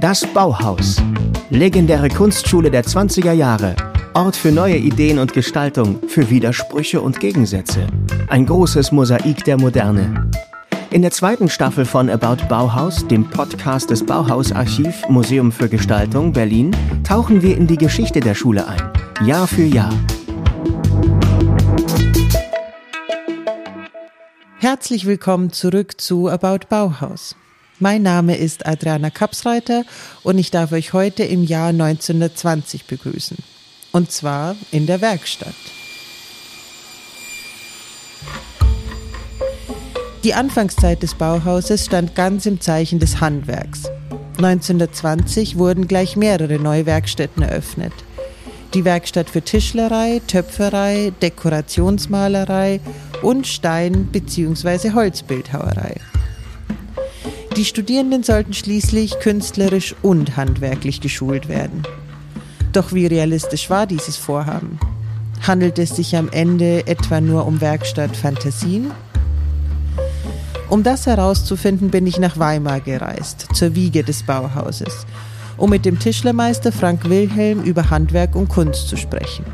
Das 0.00 0.24
Bauhaus. 0.32 1.02
Legendäre 1.50 2.08
Kunstschule 2.08 2.70
der 2.70 2.84
20er 2.84 3.32
Jahre. 3.32 3.74
Ort 4.14 4.36
für 4.36 4.52
neue 4.52 4.76
Ideen 4.76 5.18
und 5.18 5.32
Gestaltung, 5.32 5.98
für 6.06 6.30
Widersprüche 6.30 7.00
und 7.00 7.18
Gegensätze. 7.18 7.86
Ein 8.28 8.46
großes 8.46 8.92
Mosaik 8.92 9.42
der 9.44 9.58
Moderne. 9.58 10.30
In 10.90 11.02
der 11.02 11.10
zweiten 11.10 11.48
Staffel 11.48 11.84
von 11.84 12.08
About 12.08 12.46
Bauhaus, 12.48 13.08
dem 13.08 13.28
Podcast 13.28 13.90
des 13.90 14.06
Bauhausarchiv 14.06 15.08
Museum 15.08 15.50
für 15.50 15.68
Gestaltung 15.68 16.32
Berlin, 16.32 16.70
tauchen 17.02 17.42
wir 17.42 17.56
in 17.56 17.66
die 17.66 17.78
Geschichte 17.78 18.20
der 18.20 18.36
Schule 18.36 18.68
ein. 18.68 19.26
Jahr 19.26 19.48
für 19.48 19.64
Jahr. 19.64 19.92
Herzlich 24.58 25.06
willkommen 25.06 25.50
zurück 25.50 26.00
zu 26.00 26.28
About 26.28 26.66
Bauhaus. 26.68 27.34
Mein 27.80 28.02
Name 28.02 28.36
ist 28.36 28.66
Adriana 28.66 29.10
Kapsreiter 29.10 29.84
und 30.22 30.38
ich 30.38 30.52
darf 30.52 30.70
euch 30.70 30.92
heute 30.92 31.24
im 31.24 31.42
Jahr 31.42 31.70
1920 31.70 32.84
begrüßen. 32.84 33.36
Und 33.90 34.12
zwar 34.12 34.54
in 34.70 34.86
der 34.86 35.00
Werkstatt. 35.00 35.54
Die 40.22 40.34
Anfangszeit 40.34 41.02
des 41.02 41.14
Bauhauses 41.14 41.84
stand 41.84 42.14
ganz 42.14 42.46
im 42.46 42.60
Zeichen 42.60 43.00
des 43.00 43.20
Handwerks. 43.20 43.90
1920 44.36 45.58
wurden 45.58 45.88
gleich 45.88 46.16
mehrere 46.16 46.58
neue 46.58 46.86
Werkstätten 46.86 47.42
eröffnet. 47.42 47.92
Die 48.72 48.84
Werkstatt 48.84 49.30
für 49.30 49.42
Tischlerei, 49.42 50.20
Töpferei, 50.26 51.12
Dekorationsmalerei 51.20 52.80
und 53.22 53.46
Stein- 53.46 54.06
bzw. 54.06 54.92
Holzbildhauerei. 54.92 55.96
Die 57.56 57.64
Studierenden 57.64 58.24
sollten 58.24 58.52
schließlich 58.52 59.20
künstlerisch 59.20 59.94
und 60.02 60.36
handwerklich 60.36 61.00
geschult 61.00 61.48
werden. 61.48 61.84
Doch 62.72 62.92
wie 62.92 63.06
realistisch 63.06 63.70
war 63.70 63.86
dieses 63.86 64.16
Vorhaben? 64.16 64.80
Handelt 65.40 65.78
es 65.78 65.94
sich 65.94 66.16
am 66.16 66.28
Ende 66.30 66.84
etwa 66.88 67.20
nur 67.20 67.46
um 67.46 67.60
Werkstatt 67.60 68.16
Fantasien? 68.16 68.90
Um 70.68 70.82
das 70.82 71.06
herauszufinden, 71.06 71.90
bin 71.90 72.08
ich 72.08 72.18
nach 72.18 72.40
Weimar 72.40 72.80
gereist, 72.80 73.46
zur 73.52 73.76
Wiege 73.76 74.02
des 74.02 74.24
Bauhauses, 74.24 75.06
um 75.56 75.70
mit 75.70 75.84
dem 75.84 76.00
Tischlermeister 76.00 76.72
Frank 76.72 77.08
Wilhelm 77.08 77.62
über 77.62 77.88
Handwerk 77.88 78.34
und 78.34 78.48
Kunst 78.48 78.88
zu 78.88 78.96
sprechen 78.96 79.44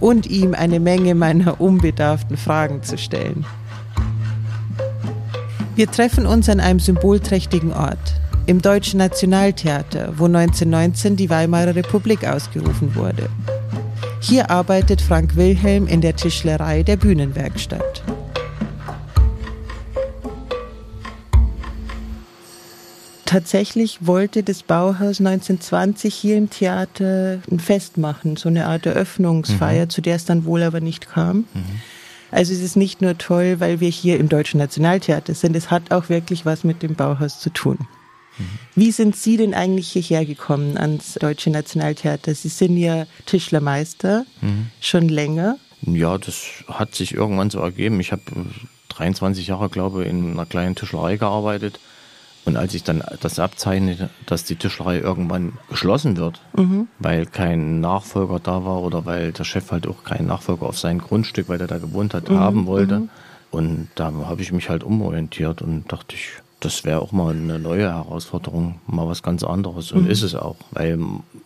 und 0.00 0.26
ihm 0.26 0.54
eine 0.54 0.80
Menge 0.80 1.14
meiner 1.14 1.60
unbedarften 1.60 2.36
Fragen 2.36 2.82
zu 2.82 2.98
stellen. 2.98 3.46
Wir 5.76 5.90
treffen 5.90 6.24
uns 6.24 6.48
an 6.48 6.60
einem 6.60 6.78
symbolträchtigen 6.78 7.72
Ort, 7.72 7.98
im 8.46 8.62
Deutschen 8.62 8.98
Nationaltheater, 8.98 10.12
wo 10.16 10.26
1919 10.26 11.16
die 11.16 11.28
Weimarer 11.28 11.74
Republik 11.74 12.24
ausgerufen 12.24 12.94
wurde. 12.94 13.28
Hier 14.20 14.50
arbeitet 14.50 15.00
Frank 15.00 15.34
Wilhelm 15.34 15.88
in 15.88 16.00
der 16.00 16.14
Tischlerei 16.14 16.84
der 16.84 16.96
Bühnenwerkstatt. 16.96 18.04
Tatsächlich 23.24 24.06
wollte 24.06 24.44
das 24.44 24.62
Bauhaus 24.62 25.18
1920 25.18 26.14
hier 26.14 26.36
im 26.36 26.50
Theater 26.50 27.40
ein 27.50 27.58
Fest 27.58 27.98
machen, 27.98 28.36
so 28.36 28.48
eine 28.48 28.66
Art 28.66 28.86
Eröffnungsfeier, 28.86 29.86
mhm. 29.86 29.90
zu 29.90 30.02
der 30.02 30.14
es 30.14 30.24
dann 30.24 30.44
wohl 30.44 30.62
aber 30.62 30.80
nicht 30.80 31.08
kam. 31.10 31.38
Mhm. 31.38 31.80
Also 32.34 32.52
es 32.52 32.60
ist 32.60 32.76
nicht 32.76 33.00
nur 33.00 33.16
toll, 33.16 33.60
weil 33.60 33.78
wir 33.78 33.88
hier 33.88 34.18
im 34.18 34.28
Deutschen 34.28 34.58
Nationaltheater 34.58 35.34
sind, 35.34 35.54
es 35.54 35.70
hat 35.70 35.92
auch 35.92 36.08
wirklich 36.08 36.44
was 36.44 36.64
mit 36.64 36.82
dem 36.82 36.96
Bauhaus 36.96 37.38
zu 37.38 37.48
tun. 37.48 37.78
Mhm. 38.36 38.44
Wie 38.74 38.90
sind 38.90 39.14
Sie 39.14 39.36
denn 39.36 39.54
eigentlich 39.54 39.88
hierher 39.92 40.26
gekommen 40.26 40.76
ans 40.76 41.14
Deutsche 41.14 41.50
Nationaltheater? 41.50 42.34
Sie 42.34 42.48
sind 42.48 42.76
ja 42.76 43.06
Tischlermeister 43.26 44.26
mhm. 44.40 44.66
schon 44.80 45.08
länger. 45.08 45.58
Ja, 45.82 46.18
das 46.18 46.64
hat 46.66 46.96
sich 46.96 47.14
irgendwann 47.14 47.50
so 47.50 47.60
ergeben. 47.60 48.00
Ich 48.00 48.10
habe 48.10 48.22
23 48.88 49.46
Jahre, 49.46 49.68
glaube 49.68 50.02
ich, 50.02 50.10
in 50.10 50.32
einer 50.32 50.46
kleinen 50.46 50.74
Tischlerei 50.74 51.16
gearbeitet 51.16 51.78
und 52.44 52.56
als 52.56 52.74
ich 52.74 52.84
dann 52.84 53.02
das 53.20 53.38
abzeichnete, 53.38 54.10
dass 54.26 54.44
die 54.44 54.56
Tischlerei 54.56 54.98
irgendwann 54.98 55.54
geschlossen 55.70 56.16
wird, 56.16 56.40
mhm. 56.56 56.88
weil 56.98 57.26
kein 57.26 57.80
Nachfolger 57.80 58.38
da 58.38 58.64
war 58.64 58.82
oder 58.82 59.06
weil 59.06 59.32
der 59.32 59.44
Chef 59.44 59.70
halt 59.70 59.86
auch 59.86 60.04
keinen 60.04 60.26
Nachfolger 60.26 60.66
auf 60.66 60.78
sein 60.78 60.98
Grundstück, 60.98 61.48
weil 61.48 61.60
er 61.60 61.66
da 61.66 61.78
gewohnt 61.78 62.12
hat, 62.12 62.28
mhm. 62.28 62.38
haben 62.38 62.66
wollte. 62.66 63.00
Mhm. 63.00 63.08
Und 63.50 63.88
da 63.94 64.12
habe 64.12 64.42
ich 64.42 64.52
mich 64.52 64.68
halt 64.68 64.84
umorientiert 64.84 65.62
und 65.62 65.90
dachte 65.90 66.16
ich, 66.16 66.30
das 66.60 66.84
wäre 66.84 67.00
auch 67.00 67.12
mal 67.12 67.34
eine 67.34 67.58
neue 67.58 67.92
Herausforderung, 67.92 68.80
mal 68.86 69.06
was 69.06 69.22
ganz 69.22 69.44
anderes. 69.44 69.92
Und 69.92 70.04
mhm. 70.04 70.10
ist 70.10 70.22
es 70.22 70.34
auch, 70.34 70.56
weil 70.72 70.98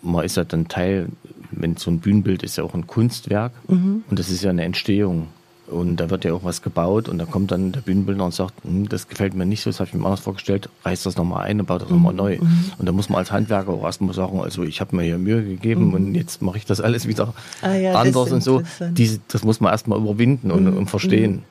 man 0.02 0.24
ist 0.24 0.36
ja 0.36 0.44
dann 0.44 0.68
Teil, 0.68 1.08
wenn 1.50 1.76
so 1.76 1.90
ein 1.90 2.00
Bühnenbild 2.00 2.42
ist 2.42 2.56
ja 2.56 2.64
auch 2.64 2.74
ein 2.74 2.86
Kunstwerk 2.86 3.52
mhm. 3.68 4.04
und 4.08 4.18
das 4.18 4.30
ist 4.30 4.42
ja 4.42 4.50
eine 4.50 4.64
Entstehung. 4.64 5.28
Und 5.70 5.96
da 5.96 6.08
wird 6.08 6.24
ja 6.24 6.32
auch 6.32 6.44
was 6.44 6.62
gebaut 6.62 7.08
und 7.08 7.18
da 7.18 7.26
kommt 7.26 7.50
dann 7.50 7.72
der 7.72 7.80
Bühnenbildner 7.80 8.24
und 8.24 8.34
sagt, 8.34 8.54
hm, 8.64 8.88
das 8.88 9.06
gefällt 9.06 9.34
mir 9.34 9.44
nicht 9.44 9.62
so, 9.62 9.68
das 9.68 9.80
habe 9.80 9.88
ich 9.88 9.94
mir 9.94 10.04
anders 10.04 10.20
vorgestellt, 10.20 10.70
reißt 10.84 11.04
das 11.04 11.16
nochmal 11.16 11.44
ein 11.44 11.60
und 11.60 11.66
baut 11.66 11.82
das 11.82 11.90
mhm. 11.90 11.96
nochmal 11.96 12.14
neu. 12.14 12.38
Mhm. 12.38 12.72
Und 12.78 12.86
da 12.86 12.92
muss 12.92 13.10
man 13.10 13.18
als 13.18 13.30
Handwerker 13.32 13.72
auch 13.72 13.84
erstmal 13.84 14.14
sagen, 14.14 14.40
also 14.40 14.62
ich 14.62 14.80
habe 14.80 14.96
mir 14.96 15.02
hier 15.02 15.18
Mühe 15.18 15.44
gegeben 15.44 15.88
mhm. 15.88 15.94
und 15.94 16.14
jetzt 16.14 16.40
mache 16.40 16.56
ich 16.56 16.64
das 16.64 16.80
alles 16.80 17.06
wieder 17.06 17.34
ah, 17.60 17.74
ja, 17.74 17.92
anders 17.92 18.32
und 18.32 18.42
so. 18.42 18.62
Diese, 18.92 19.20
das 19.28 19.44
muss 19.44 19.60
man 19.60 19.70
erstmal 19.70 19.98
überwinden 19.98 20.50
und, 20.50 20.68
und 20.68 20.86
verstehen. 20.88 21.32
Mhm. 21.32 21.42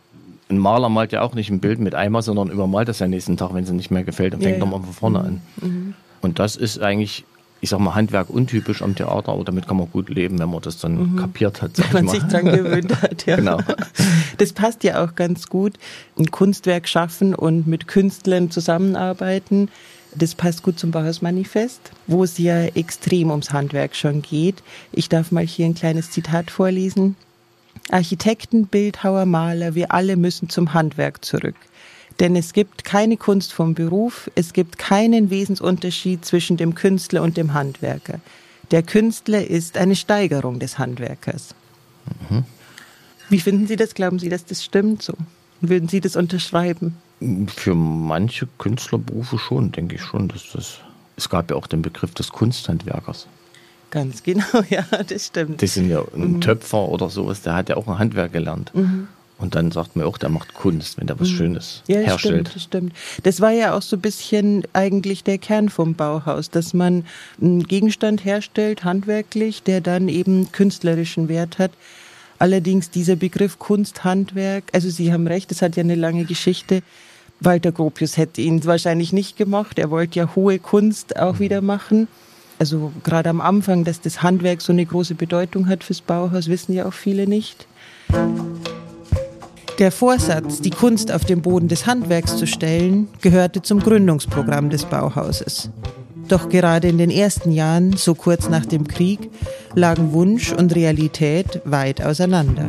Ein 0.50 0.58
Maler 0.60 0.90
malt 0.90 1.12
ja 1.12 1.22
auch 1.22 1.36
nicht 1.36 1.52
ein 1.52 1.60
Bild 1.60 1.80
mit 1.80 1.94
Eimer, 1.94 2.22
sondern 2.24 2.50
übermalt 2.50 2.88
das 2.88 3.00
ja 3.00 3.08
nächsten 3.08 3.38
Tag, 3.38 3.54
wenn 3.54 3.66
es 3.66 3.72
nicht 3.72 3.92
mehr 3.92 4.04
gefällt 4.04 4.34
und 4.34 4.42
ja, 4.42 4.50
fängt 4.50 4.60
ja. 4.60 4.66
nochmal 4.66 4.82
von 4.82 4.94
vorne 4.94 5.20
an. 5.20 5.42
Mhm. 5.62 5.94
Und 6.22 6.40
das 6.40 6.56
ist 6.56 6.82
eigentlich 6.82 7.26
ich 7.62 7.70
sag 7.70 7.80
mal, 7.80 7.96
Handwerk 7.96 8.30
untypisch 8.30 8.82
am 8.82 8.96
Theater, 8.96 9.32
aber 9.32 9.44
damit 9.44 9.68
kann 9.68 9.78
man 9.78 9.90
gut 9.92 10.10
leben, 10.10 10.40
wenn 10.40 10.50
man 10.50 10.62
das 10.62 10.78
dann 10.80 11.14
mhm. 11.14 11.16
kapiert 11.18 11.62
hat. 11.62 11.72
Wenn 11.78 12.06
man 12.06 12.08
sich 12.08 12.24
dran 12.24 12.46
gewöhnt 12.46 13.02
hat, 13.02 13.26
ja. 13.26 13.38
genau. 13.38 13.60
Das 14.38 14.54
passt 14.54 14.84
ja 14.84 15.04
auch 15.04 15.16
ganz 15.16 15.48
gut. 15.48 15.74
Ein 16.18 16.30
Kunstwerk 16.30 16.88
schaffen 16.88 17.34
und 17.34 17.68
mit 17.68 17.88
Künstlern 17.88 18.52
zusammenarbeiten. 18.52 19.70
Das 20.16 20.36
passt 20.36 20.64
gut 20.64 20.80
zum 20.80 20.92
Bauhausmanifest, 20.92 21.92
wo 22.08 22.24
es 22.24 22.38
ja 22.38 22.66
extrem 22.66 23.30
ums 23.30 23.52
Handwerk 23.52 23.96
schon 23.96 24.22
geht. 24.22 24.64
Ich 24.92 25.10
darf 25.10 25.32
mal 25.32 25.46
hier 25.46 25.66
ein 25.66 25.76
kleines 25.76 26.12
Zitat 26.12 26.50
vorlesen. 26.52 27.16
Architekten, 27.90 28.68
Bildhauer, 28.68 29.26
Maler, 29.26 29.76
wir 29.76 29.92
alle 29.92 30.18
müssen 30.18 30.50
zum 30.50 30.74
Handwerk 30.74 31.24
zurück. 31.24 31.56
Denn 32.20 32.36
es 32.36 32.54
gibt 32.54 32.84
keine 32.84 33.18
Kunst 33.18 33.54
vom 33.54 33.76
Beruf, 33.76 34.32
es 34.34 34.54
gibt 34.54 34.78
keinen 34.78 35.30
Wesensunterschied 35.30 36.26
zwischen 36.26 36.58
dem 36.58 36.74
Künstler 36.74 37.22
und 37.22 37.38
dem 37.38 37.54
Handwerker. 37.54 38.20
Der 38.72 38.84
Künstler 38.84 39.46
ist 39.46 39.78
eine 39.78 39.96
Steigerung 39.96 40.60
des 40.60 40.78
Handwerkers. 40.80 41.54
Mhm. 42.30 42.44
Wie 43.30 43.40
finden 43.40 43.68
Sie 43.68 43.76
das? 43.76 43.94
Glauben 43.94 44.20
Sie, 44.20 44.30
dass 44.30 44.46
das 44.46 44.64
stimmt 44.64 45.04
so? 45.04 45.14
Würden 45.62 45.90
Sie 45.90 46.02
das 46.02 46.16
unterschreiben? 46.16 46.98
Für 47.48 47.76
manche 47.76 48.48
Künstlerberufe 48.58 49.38
schon, 49.38 49.72
denke 49.72 49.96
ich 49.96 50.02
schon, 50.02 50.28
dass 50.28 50.52
das. 50.54 50.80
Es 51.16 51.30
gab 51.30 51.50
ja 51.50 51.58
auch 51.58 51.68
den 51.68 51.82
Begriff 51.82 52.14
des 52.14 52.30
Kunsthandwerkers. 52.30 53.28
Ganz 53.90 54.22
genau, 54.24 54.64
ja, 54.70 54.84
das 55.08 55.28
stimmt. 55.28 55.62
Das 55.62 55.74
sind 55.74 55.90
ja 55.90 56.04
ein 56.14 56.34
mhm. 56.34 56.42
Töpfer 56.42 56.90
oder 56.90 57.10
sowas, 57.10 57.42
der 57.42 57.56
hat 57.56 57.70
ja 57.70 57.78
auch 57.78 57.88
ein 57.88 58.00
Handwerk 58.00 58.34
gelernt. 58.34 58.72
Mhm. 58.74 59.08
Und 59.40 59.54
dann 59.54 59.72
sagt 59.72 59.96
man 59.96 60.06
auch, 60.06 60.18
der 60.18 60.30
macht 60.30 60.56
Kunst, 60.56 60.98
wenn 60.98 61.06
der 61.06 61.20
was 61.20 61.30
mhm. 61.30 61.36
Schönes 61.36 61.84
ja, 61.88 62.00
herstellt. 62.00 62.50
Stimmt, 62.50 62.56
das 62.56 62.64
stimmt. 62.64 62.94
Das 63.24 63.42
war 63.42 63.52
ja 63.52 63.76
auch 63.76 63.84
so 63.84 63.96
ein 63.96 64.02
bisschen 64.02 64.64
eigentlich 64.74 65.24
der 65.24 65.38
Kern 65.38 65.70
vom 65.70 65.94
Bauhaus, 65.94 66.50
dass 66.50 66.74
man 66.74 67.06
einen 67.40 67.64
Gegenstand 67.64 68.26
herstellt, 68.26 68.84
handwerklich, 68.84 69.62
der 69.62 69.82
dann 69.82 70.08
eben 70.08 70.52
künstlerischen 70.52 71.30
Wert 71.30 71.60
hat. 71.60 71.72
Allerdings 72.40 72.90
dieser 72.90 73.16
Begriff 73.16 73.60
Kunsthandwerk, 73.60 74.66
also 74.74 74.90
Sie 74.90 75.14
haben 75.14 75.28
recht, 75.28 75.52
das 75.52 75.62
hat 75.62 75.76
ja 75.76 75.84
eine 75.84 75.96
lange 75.96 76.26
Geschichte. 76.26 76.82
Walter 77.40 77.72
Gropius 77.72 78.18
hätte 78.18 78.42
ihn 78.42 78.66
wahrscheinlich 78.66 79.14
nicht 79.14 79.38
gemacht. 79.38 79.78
Er 79.78 79.92
wollte 79.92 80.20
ja 80.20 80.36
hohe 80.36 80.58
Kunst 80.58 81.18
auch 81.18 81.36
mhm. 81.36 81.40
wieder 81.40 81.62
machen. 81.62 82.08
Also 82.60 82.92
gerade 83.04 83.30
am 83.30 83.42
Anfang, 83.42 83.84
dass 83.84 84.02
das 84.02 84.24
Handwerk 84.24 84.62
so 84.62 84.74
eine 84.74 84.86
große 84.86 85.14
Bedeutung 85.14 85.68
hat 85.68 85.84
fürs 85.84 86.02
Bauhaus, 86.02 86.48
wissen 86.48 86.74
ja 86.74 86.88
auch 86.88 86.94
viele 86.94 87.28
nicht. 87.28 87.68
Der 89.80 89.92
Vorsatz, 89.92 90.60
die 90.60 90.72
Kunst 90.72 91.12
auf 91.12 91.24
den 91.24 91.44
Boden 91.44 91.68
des 91.68 91.86
Handwerks 91.86 92.36
zu 92.36 92.48
stellen, 92.48 93.10
gehörte 93.22 93.62
zum 93.62 93.80
Gründungsprogramm 93.80 94.72
des 94.72 94.86
Bauhauses. 94.86 95.70
Doch 96.28 96.50
gerade 96.50 96.88
in 96.88 96.98
den 96.98 97.12
ersten 97.12 97.52
Jahren, 97.52 97.96
so 97.96 98.16
kurz 98.16 98.50
nach 98.50 98.66
dem 98.66 98.88
Krieg, 98.88 99.30
lagen 99.76 100.14
Wunsch 100.14 100.52
und 100.52 100.74
Realität 100.74 101.62
weit 101.64 102.02
auseinander. 102.02 102.66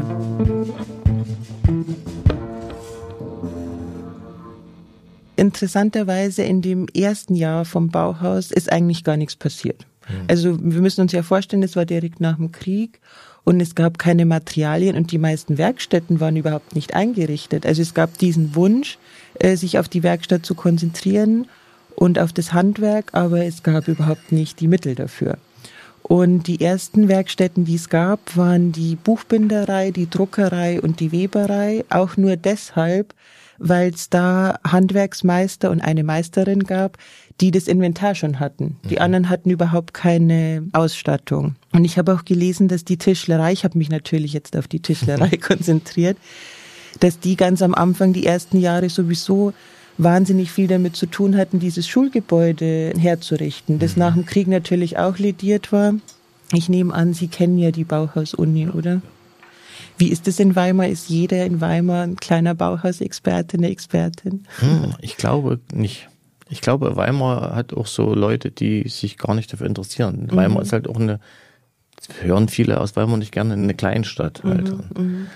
Interessanterweise 5.37 6.43
in 6.43 6.61
dem 6.61 6.88
ersten 6.94 7.34
Jahr 7.34 7.64
vom 7.64 7.88
Bauhaus 7.88 8.50
ist 8.50 8.70
eigentlich 8.70 9.02
gar 9.02 9.16
nichts 9.16 9.34
passiert. 9.34 9.87
Mhm. 10.08 10.14
Also 10.28 10.58
wir 10.62 10.82
müssen 10.82 11.00
uns 11.00 11.12
ja 11.12 11.22
vorstellen, 11.22 11.62
es 11.62 11.75
war 11.75 11.87
direkt 11.87 12.20
nach 12.20 12.37
dem 12.37 12.52
Krieg 12.52 13.00
und 13.49 13.61
es 13.61 13.75
gab 13.75 13.99
keine 13.99 14.27
Materialien 14.27 14.95
und 14.95 15.11
die 15.11 15.17
meisten 15.17 15.56
Werkstätten 15.56 16.21
waren 16.21 16.37
überhaupt 16.37 16.75
nicht 16.75 16.93
eingerichtet. 16.93 17.65
Also 17.65 17.81
es 17.81 17.95
gab 17.95 18.19
diesen 18.19 18.55
Wunsch, 18.55 18.99
äh, 19.39 19.56
sich 19.56 19.79
auf 19.79 19.89
die 19.89 20.03
Werkstatt 20.03 20.45
zu 20.45 20.55
konzentrieren 20.55 21.47
und 21.97 22.19
auf 22.19 22.35
das 22.35 22.53
Handwerk, 22.53 23.15
aber 23.15 23.47
es 23.47 23.62
gab 23.62 23.89
überhaupt 23.89 24.33
nicht 24.33 24.61
die 24.61 24.69
Mittel 24.69 24.95
dafür. 24.95 25.39
Und 26.03 26.47
die 26.47 26.61
ersten 26.61 27.09
Werkstätten, 27.09 27.65
die 27.65 27.77
es 27.77 27.89
gab, 27.89 28.37
waren 28.37 28.71
die 28.73 28.97
Buchbinderei, 28.97 29.93
die 29.93 30.11
Druckerei 30.11 30.79
und 30.79 31.00
die 31.00 31.11
Weberei, 31.11 31.87
auch 31.89 32.19
nur 32.19 32.37
deshalb, 32.37 33.15
weil 33.56 33.95
es 33.95 34.11
da 34.11 34.59
Handwerksmeister 34.62 35.71
und 35.71 35.81
eine 35.81 36.05
Meisterin 36.05 36.65
gab, 36.65 36.99
die 37.41 37.50
das 37.50 37.67
Inventar 37.67 38.15
schon 38.15 38.41
hatten. 38.41 38.77
Die 38.91 38.97
mhm. 38.97 39.03
anderen 39.03 39.29
hatten 39.31 39.49
überhaupt 39.49 39.95
keine 39.95 40.69
Ausstattung. 40.75 41.56
Und 41.73 41.85
ich 41.85 41.99
habe 41.99 42.15
auch 42.15 42.25
gelesen, 42.25 42.69
dass 42.69 42.85
die 42.85 42.97
Tischlerei, 42.97 43.53
ich 43.53 43.65
habe 43.65 43.76
mich 43.79 43.91
natürlich 43.91 44.32
jetzt 44.32 44.56
auf 44.56 44.69
die 44.69 44.81
Tischlerei 44.81 45.37
konzentriert, 45.41 46.17
dass 47.00 47.20
die 47.20 47.37
ganz 47.37 47.62
am 47.62 47.75
Anfang 47.75 48.12
die 48.12 48.26
ersten 48.26 48.59
Jahre 48.59 48.88
sowieso 48.88 49.53
wahnsinnig 49.99 50.50
viel 50.53 50.69
damit 50.69 50.97
zu 50.97 51.06
tun 51.06 51.37
hatten, 51.37 51.59
dieses 51.59 51.87
Schulgebäude 51.87 52.94
herzurichten, 52.97 53.79
das 53.79 53.97
mhm. 53.97 54.00
nach 54.00 54.15
dem 54.15 54.26
Krieg 54.26 54.47
natürlich 54.47 54.99
auch 54.99 55.19
lediert 55.19 55.73
war. 55.73 55.94
Ich 56.53 56.69
nehme 56.69 56.94
an, 56.94 57.12
Sie 57.12 57.29
kennen 57.29 57.59
ja 57.59 57.73
die 57.73 57.85
Bauhaus-Uni, 57.85 58.71
oder? 58.71 59.03
Wie 59.99 60.09
ist 60.09 60.29
es 60.29 60.38
in 60.38 60.56
Weimar? 60.56 60.88
Ist 60.88 61.09
jeder 61.09 61.44
in 61.44 61.61
Weimar 61.61 62.05
ein 62.05 62.17
kleiner 62.17 62.55
Bauhausexperte, 62.55 63.59
eine 63.59 63.69
Expertin? 63.69 64.47
Hm, 64.61 64.94
ich 65.00 65.17
glaube 65.17 65.59
nicht. 65.75 66.09
Ich 66.49 66.61
glaube, 66.61 66.97
Weimar 66.97 67.55
hat 67.55 67.75
auch 67.75 67.87
so 67.87 68.14
Leute, 68.14 68.50
die 68.50 68.88
sich 68.88 69.19
gar 69.19 69.35
nicht 69.35 69.53
dafür 69.53 69.67
interessieren. 69.67 70.29
Mhm. 70.31 70.37
Weimar 70.37 70.62
ist 70.62 70.73
halt 70.73 70.88
auch 70.88 70.99
eine, 70.99 71.21
hören 72.21 72.49
viele 72.49 72.81
aus 72.81 72.97
Weimar 72.97 73.17
nicht 73.17 73.33
gerne, 73.33 73.55
eine 73.55 73.75
Kleinstadt 73.75 74.43
halt. 74.45 74.99
Mhm 74.99 75.29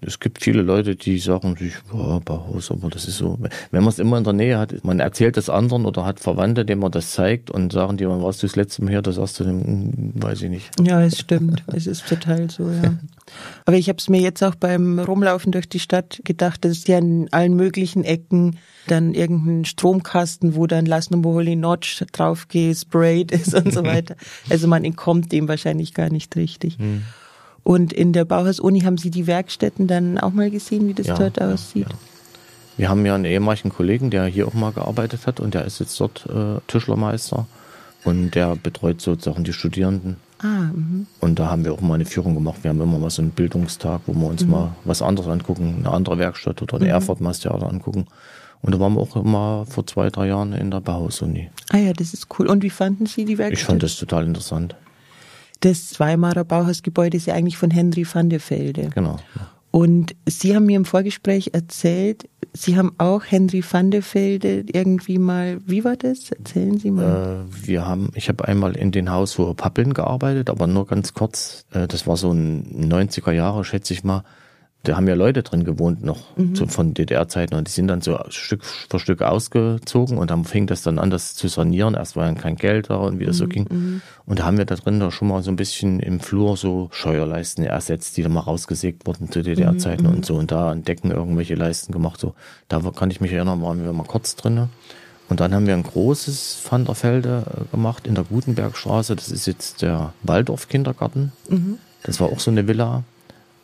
es 0.00 0.20
gibt 0.20 0.42
viele 0.42 0.62
Leute, 0.62 0.94
die 0.94 1.18
sagen 1.18 1.56
sich, 1.56 1.74
boah, 1.90 2.20
Bauhaus, 2.20 2.70
aber 2.70 2.88
das 2.88 3.08
ist 3.08 3.18
so. 3.18 3.38
Wenn 3.70 3.82
man 3.82 3.88
es 3.88 3.98
immer 3.98 4.18
in 4.18 4.24
der 4.24 4.32
Nähe 4.32 4.58
hat, 4.58 4.84
man 4.84 5.00
erzählt 5.00 5.36
das 5.36 5.50
anderen 5.50 5.86
oder 5.86 6.04
hat 6.04 6.20
Verwandte, 6.20 6.64
denen 6.64 6.80
man 6.80 6.92
das 6.92 7.12
zeigt 7.12 7.50
und 7.50 7.72
sagen 7.72 7.96
die, 7.96 8.08
wann 8.08 8.22
warst 8.22 8.42
du 8.42 8.46
das 8.46 8.56
letzte 8.56 8.84
Mal 8.84 8.90
hier, 8.90 9.02
das 9.02 9.16
sagst 9.16 9.40
du, 9.40 9.44
hm, 9.44 10.12
weiß 10.14 10.42
ich 10.42 10.50
nicht. 10.50 10.70
Ja, 10.80 11.02
es 11.02 11.18
stimmt. 11.18 11.64
es 11.68 11.86
ist 11.86 12.06
total 12.08 12.48
so, 12.50 12.70
ja. 12.70 12.94
Aber 13.66 13.76
ich 13.76 13.88
habe 13.88 13.98
es 13.98 14.08
mir 14.08 14.20
jetzt 14.20 14.42
auch 14.42 14.54
beim 14.54 14.98
Rumlaufen 14.98 15.52
durch 15.52 15.68
die 15.68 15.80
Stadt 15.80 16.20
gedacht, 16.24 16.64
dass 16.64 16.72
es 16.72 16.86
ja 16.86 16.98
in 16.98 17.28
allen 17.32 17.54
möglichen 17.54 18.04
Ecken 18.04 18.56
dann 18.86 19.12
irgendein 19.12 19.64
Stromkasten, 19.64 20.54
wo 20.54 20.66
dann 20.66 20.86
Number 21.10 21.30
Holy 21.30 21.56
Notch 21.56 22.02
drauf 22.12 22.48
gesprayt 22.48 23.32
ist 23.32 23.54
und 23.54 23.72
so 23.72 23.84
weiter. 23.84 24.16
Also 24.48 24.66
man 24.66 24.84
entkommt 24.84 25.32
dem 25.32 25.48
wahrscheinlich 25.48 25.92
gar 25.92 26.10
nicht 26.10 26.36
richtig. 26.36 26.78
Hm. 26.78 27.02
Und 27.68 27.92
in 27.92 28.14
der 28.14 28.24
Bauhaus-Uni 28.24 28.80
haben 28.80 28.96
Sie 28.96 29.10
die 29.10 29.26
Werkstätten 29.26 29.86
dann 29.88 30.16
auch 30.16 30.32
mal 30.32 30.50
gesehen, 30.50 30.88
wie 30.88 30.94
das 30.94 31.08
ja, 31.08 31.16
dort 31.16 31.38
aussieht? 31.38 31.86
Ja, 31.90 31.98
Wir 32.78 32.88
haben 32.88 33.04
ja 33.04 33.14
einen 33.14 33.26
ehemaligen 33.26 33.68
Kollegen, 33.68 34.08
der 34.08 34.24
hier 34.24 34.48
auch 34.48 34.54
mal 34.54 34.72
gearbeitet 34.72 35.26
hat 35.26 35.38
und 35.38 35.52
der 35.52 35.66
ist 35.66 35.78
jetzt 35.78 36.00
dort 36.00 36.24
äh, 36.30 36.62
Tischlermeister 36.66 37.46
und 38.04 38.30
der 38.30 38.56
betreut 38.56 39.02
sozusagen 39.02 39.44
die 39.44 39.52
Studierenden. 39.52 40.16
Ah, 40.38 40.70
mh. 40.72 41.04
und 41.20 41.38
da 41.38 41.50
haben 41.50 41.66
wir 41.66 41.74
auch 41.74 41.82
mal 41.82 41.96
eine 41.96 42.06
Führung 42.06 42.34
gemacht. 42.34 42.60
Wir 42.62 42.70
haben 42.70 42.80
immer 42.80 42.98
mal 42.98 43.10
so 43.10 43.20
einen 43.20 43.32
Bildungstag, 43.32 44.00
wo 44.06 44.14
wir 44.14 44.28
uns 44.28 44.46
mhm. 44.46 44.50
mal 44.50 44.76
was 44.84 45.02
anderes 45.02 45.28
angucken, 45.28 45.74
eine 45.80 45.90
andere 45.90 46.16
Werkstatt 46.16 46.62
oder 46.62 46.76
eine 46.76 46.86
mhm. 46.86 46.92
Erfurt 46.92 47.18
Theater 47.18 47.68
angucken. 47.68 48.06
Und 48.62 48.74
da 48.74 48.80
waren 48.80 48.94
wir 48.94 49.02
auch 49.02 49.14
immer 49.14 49.66
vor 49.68 49.86
zwei, 49.86 50.08
drei 50.08 50.28
Jahren 50.28 50.54
in 50.54 50.70
der 50.70 50.80
Bauhaus-Uni. 50.80 51.50
Ah 51.68 51.76
ja, 51.76 51.92
das 51.92 52.14
ist 52.14 52.28
cool. 52.38 52.46
Und 52.46 52.62
wie 52.62 52.70
fanden 52.70 53.04
Sie 53.04 53.26
die 53.26 53.36
Werkstatt? 53.36 53.60
Ich 53.60 53.66
fand 53.66 53.82
das 53.82 53.96
total 53.96 54.24
interessant. 54.24 54.74
Das 55.60 55.98
Weimarer 55.98 56.44
Bauhausgebäude 56.44 57.16
ist 57.16 57.26
ja 57.26 57.34
eigentlich 57.34 57.56
von 57.56 57.70
Henry 57.70 58.06
van 58.10 58.30
der 58.30 58.40
Velde. 58.40 58.90
Genau. 58.94 59.18
Und 59.70 60.16
Sie 60.26 60.54
haben 60.54 60.66
mir 60.66 60.76
im 60.76 60.84
Vorgespräch 60.84 61.50
erzählt, 61.52 62.28
Sie 62.54 62.76
haben 62.76 62.92
auch 62.98 63.22
Henry 63.26 63.62
van 63.68 63.90
der 63.90 64.02
Velde 64.02 64.64
irgendwie 64.72 65.18
mal, 65.18 65.58
wie 65.66 65.84
war 65.84 65.96
das? 65.96 66.32
Erzählen 66.32 66.78
Sie 66.78 66.90
mal. 66.90 67.46
Äh, 67.46 67.66
wir 67.66 67.86
haben, 67.86 68.10
ich 68.14 68.28
habe 68.28 68.48
einmal 68.48 68.76
in 68.76 68.90
den 68.90 69.10
Haus 69.10 69.34
vor 69.34 69.54
Pappeln 69.54 69.92
gearbeitet, 69.92 70.48
aber 70.48 70.66
nur 70.66 70.86
ganz 70.86 71.12
kurz. 71.12 71.66
Äh, 71.72 71.86
das 71.86 72.06
war 72.06 72.16
so 72.16 72.32
ein 72.32 72.90
90er 72.90 73.32
Jahre, 73.32 73.64
schätze 73.64 73.92
ich 73.92 74.02
mal 74.02 74.24
da 74.84 74.96
haben 74.96 75.08
ja 75.08 75.14
Leute 75.14 75.42
drin 75.42 75.64
gewohnt 75.64 76.04
noch 76.04 76.36
mhm. 76.36 76.54
zu, 76.54 76.66
von 76.66 76.94
DDR-Zeiten 76.94 77.54
und 77.54 77.66
die 77.66 77.72
sind 77.72 77.88
dann 77.88 78.00
so 78.00 78.18
Stück 78.28 78.64
für 78.64 78.98
Stück 78.98 79.22
ausgezogen 79.22 80.18
und 80.18 80.30
dann 80.30 80.44
fing 80.44 80.66
das 80.66 80.82
dann 80.82 80.98
an, 80.98 81.10
das 81.10 81.34
zu 81.34 81.48
sanieren. 81.48 81.94
Erst 81.94 82.16
war 82.16 82.24
dann 82.24 82.38
kein 82.38 82.56
Geld 82.56 82.88
da 82.88 82.96
und 82.96 83.18
wie 83.18 83.26
das 83.26 83.36
mhm. 83.36 83.38
so 83.38 83.46
ging. 83.48 83.66
Mhm. 83.68 84.02
Und 84.24 84.38
da 84.38 84.44
haben 84.44 84.56
wir 84.56 84.64
da 84.64 84.76
drin 84.76 85.00
da 85.00 85.10
schon 85.10 85.28
mal 85.28 85.42
so 85.42 85.50
ein 85.50 85.56
bisschen 85.56 86.00
im 86.00 86.20
Flur 86.20 86.56
so 86.56 86.88
Scheuerleisten 86.92 87.64
ersetzt, 87.64 88.16
die 88.16 88.22
dann 88.22 88.32
mal 88.32 88.40
rausgesägt 88.40 89.06
wurden 89.06 89.30
zu 89.30 89.42
DDR-Zeiten 89.42 90.04
mhm. 90.04 90.14
und 90.14 90.26
so 90.26 90.36
und 90.36 90.52
da 90.52 90.70
an 90.70 90.84
Decken 90.84 91.10
irgendwelche 91.10 91.54
Leisten 91.54 91.92
gemacht. 91.92 92.20
So, 92.20 92.34
da 92.68 92.80
kann 92.94 93.10
ich 93.10 93.20
mich 93.20 93.32
erinnern, 93.32 93.60
waren 93.62 93.84
wir 93.84 93.92
mal 93.92 94.04
kurz 94.04 94.36
drin. 94.36 94.68
Und 95.28 95.40
dann 95.40 95.52
haben 95.54 95.66
wir 95.66 95.74
ein 95.74 95.82
großes 95.82 96.60
Van 96.68 96.86
der 96.86 97.02
Velde 97.02 97.42
äh, 97.46 97.70
gemacht 97.70 98.06
in 98.06 98.14
der 98.14 98.24
Gutenbergstraße. 98.24 99.14
Das 99.14 99.28
ist 99.30 99.46
jetzt 99.46 99.82
der 99.82 100.14
Waldorf-Kindergarten. 100.22 101.32
Mhm. 101.48 101.78
Das 102.04 102.20
war 102.20 102.28
auch 102.28 102.40
so 102.40 102.50
eine 102.50 102.66
Villa. 102.66 103.02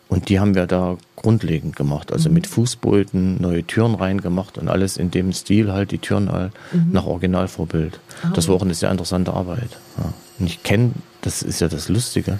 Und 0.08 0.28
die 0.28 0.38
haben 0.38 0.54
wir 0.54 0.66
da 0.66 0.96
grundlegend 1.16 1.76
gemacht, 1.76 2.12
also 2.12 2.28
mhm. 2.28 2.34
mit 2.34 2.46
Fußböden, 2.46 3.40
neue 3.40 3.64
Türen 3.64 3.94
reingemacht 3.94 4.58
und 4.58 4.68
alles 4.68 4.96
in 4.96 5.10
dem 5.10 5.32
Stil 5.32 5.72
halt, 5.72 5.90
die 5.90 5.98
Türen 5.98 6.30
halt 6.30 6.52
mhm. 6.72 6.92
nach 6.92 7.06
Originalvorbild. 7.06 7.98
Oh. 8.22 8.28
Das 8.34 8.48
war 8.48 8.56
auch 8.56 8.62
eine 8.62 8.74
sehr 8.74 8.90
interessante 8.90 9.32
Arbeit. 9.32 9.70
Ja. 9.96 10.12
Und 10.38 10.46
ich 10.46 10.62
kenne, 10.62 10.92
das 11.22 11.42
ist 11.42 11.60
ja 11.60 11.68
das 11.68 11.88
Lustige, 11.88 12.38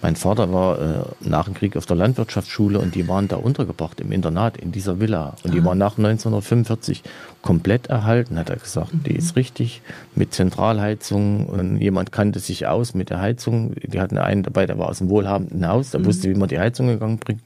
mein 0.00 0.14
Vater 0.14 0.52
war 0.52 0.78
äh, 0.78 1.04
nach 1.20 1.46
dem 1.46 1.54
Krieg 1.54 1.76
auf 1.76 1.86
der 1.86 1.96
Landwirtschaftsschule 1.96 2.78
und 2.78 2.94
die 2.94 3.08
waren 3.08 3.26
da 3.26 3.36
untergebracht 3.36 4.00
im 4.00 4.12
Internat 4.12 4.56
in 4.56 4.70
dieser 4.70 5.00
Villa. 5.00 5.34
Und 5.42 5.54
die 5.54 5.60
ah. 5.60 5.64
war 5.64 5.74
nach 5.74 5.98
1945 5.98 7.02
komplett 7.42 7.88
erhalten, 7.88 8.38
hat 8.38 8.48
er 8.48 8.56
gesagt. 8.56 8.94
Mhm. 8.94 9.02
Die 9.04 9.16
ist 9.16 9.34
richtig 9.34 9.82
mit 10.14 10.32
Zentralheizung 10.32 11.46
und 11.46 11.78
jemand 11.78 12.12
kannte 12.12 12.38
sich 12.38 12.66
aus 12.68 12.94
mit 12.94 13.10
der 13.10 13.20
Heizung. 13.20 13.74
Die 13.74 14.00
hatten 14.00 14.18
einen 14.18 14.44
dabei, 14.44 14.66
der 14.66 14.78
war 14.78 14.88
aus 14.88 14.98
dem 14.98 15.08
wohlhabenden 15.08 15.66
Haus, 15.66 15.90
der 15.90 16.00
mhm. 16.00 16.06
wusste, 16.06 16.30
wie 16.30 16.38
man 16.38 16.48
die 16.48 16.60
Heizung 16.60 16.86
gegangen 16.86 17.18
bringt. 17.18 17.42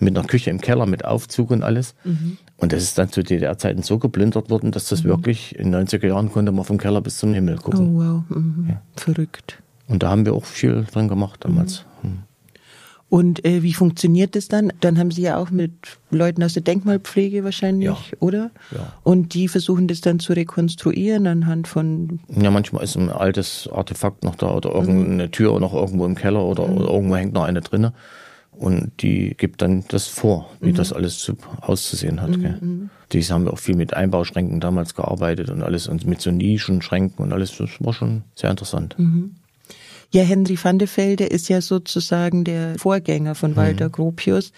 Mit 0.00 0.16
einer 0.16 0.26
Küche 0.26 0.50
im 0.50 0.60
Keller, 0.60 0.86
mit 0.86 1.04
Aufzug 1.04 1.52
und 1.52 1.62
alles. 1.62 1.94
Mhm. 2.02 2.38
Und 2.56 2.72
das 2.72 2.82
ist 2.82 2.98
dann 2.98 3.10
zu 3.10 3.22
DDR-Zeiten 3.22 3.82
so 3.82 3.98
geplündert 3.98 4.50
worden, 4.50 4.72
dass 4.72 4.88
das 4.88 5.04
mhm. 5.04 5.08
wirklich 5.08 5.56
in 5.56 5.72
90er 5.72 6.08
Jahren 6.08 6.32
konnte 6.32 6.50
man 6.50 6.64
vom 6.64 6.78
Keller 6.78 7.00
bis 7.00 7.18
zum 7.18 7.32
Himmel 7.32 7.58
gucken. 7.58 7.96
Oh 7.96 8.00
wow, 8.00 8.36
mhm. 8.36 8.66
ja. 8.70 8.82
verrückt. 8.96 9.62
Und 9.92 10.02
da 10.02 10.08
haben 10.08 10.24
wir 10.24 10.32
auch 10.32 10.46
viel 10.46 10.86
dran 10.90 11.06
gemacht 11.06 11.44
damals. 11.44 11.84
Mhm. 12.02 12.08
Hm. 12.08 12.18
Und 13.10 13.44
äh, 13.44 13.62
wie 13.62 13.74
funktioniert 13.74 14.34
das 14.36 14.48
dann? 14.48 14.72
Dann 14.80 14.98
haben 14.98 15.10
Sie 15.10 15.20
ja 15.20 15.36
auch 15.36 15.50
mit 15.50 15.72
Leuten 16.10 16.42
aus 16.42 16.54
der 16.54 16.62
Denkmalpflege 16.62 17.44
wahrscheinlich, 17.44 17.88
ja. 17.88 18.16
oder? 18.20 18.50
Ja. 18.70 18.90
Und 19.02 19.34
die 19.34 19.48
versuchen 19.48 19.86
das 19.86 20.00
dann 20.00 20.18
zu 20.18 20.32
rekonstruieren 20.32 21.26
anhand 21.26 21.68
von. 21.68 22.20
Ja, 22.30 22.50
manchmal 22.50 22.84
ist 22.84 22.96
ein 22.96 23.10
altes 23.10 23.68
Artefakt 23.70 24.24
noch 24.24 24.34
da 24.34 24.54
oder 24.54 24.72
irgendeine 24.72 25.26
mhm. 25.26 25.30
Tür 25.30 25.60
noch 25.60 25.74
irgendwo 25.74 26.06
im 26.06 26.14
Keller 26.14 26.42
oder, 26.42 26.66
mhm. 26.66 26.78
oder, 26.78 26.90
irgendwo 26.90 27.16
hängt 27.16 27.34
noch 27.34 27.44
eine 27.44 27.60
drinne. 27.60 27.92
Und 28.50 28.92
die 29.02 29.34
gibt 29.36 29.60
dann 29.60 29.84
das 29.88 30.06
vor, 30.06 30.48
wie 30.62 30.70
mhm. 30.70 30.76
das 30.76 30.94
alles 30.94 31.18
zu, 31.18 31.34
auszusehen 31.60 32.22
hat. 32.22 32.30
Mhm. 32.30 32.56
Mhm. 32.62 32.90
Dies 33.12 33.30
haben 33.30 33.44
wir 33.44 33.52
auch 33.52 33.58
viel 33.58 33.76
mit 33.76 33.92
Einbauschränken 33.92 34.58
damals 34.58 34.94
gearbeitet 34.94 35.50
und 35.50 35.62
alles 35.62 35.86
und 35.86 36.06
mit 36.06 36.22
so 36.22 36.30
Nischenschränken 36.30 37.22
und 37.22 37.34
alles. 37.34 37.58
Das 37.58 37.68
war 37.80 37.92
schon 37.92 38.22
sehr 38.34 38.50
interessant. 38.50 38.98
Mhm. 38.98 39.36
Ja, 40.12 40.22
Henry 40.22 40.58
van 40.62 40.76
de 40.78 40.86
Velde 40.86 41.24
ist 41.24 41.48
ja 41.48 41.62
sozusagen 41.62 42.44
der 42.44 42.78
Vorgänger 42.78 43.34
von 43.34 43.56
Walter 43.56 43.86
mhm. 43.86 43.92
Gropius. 43.92 44.52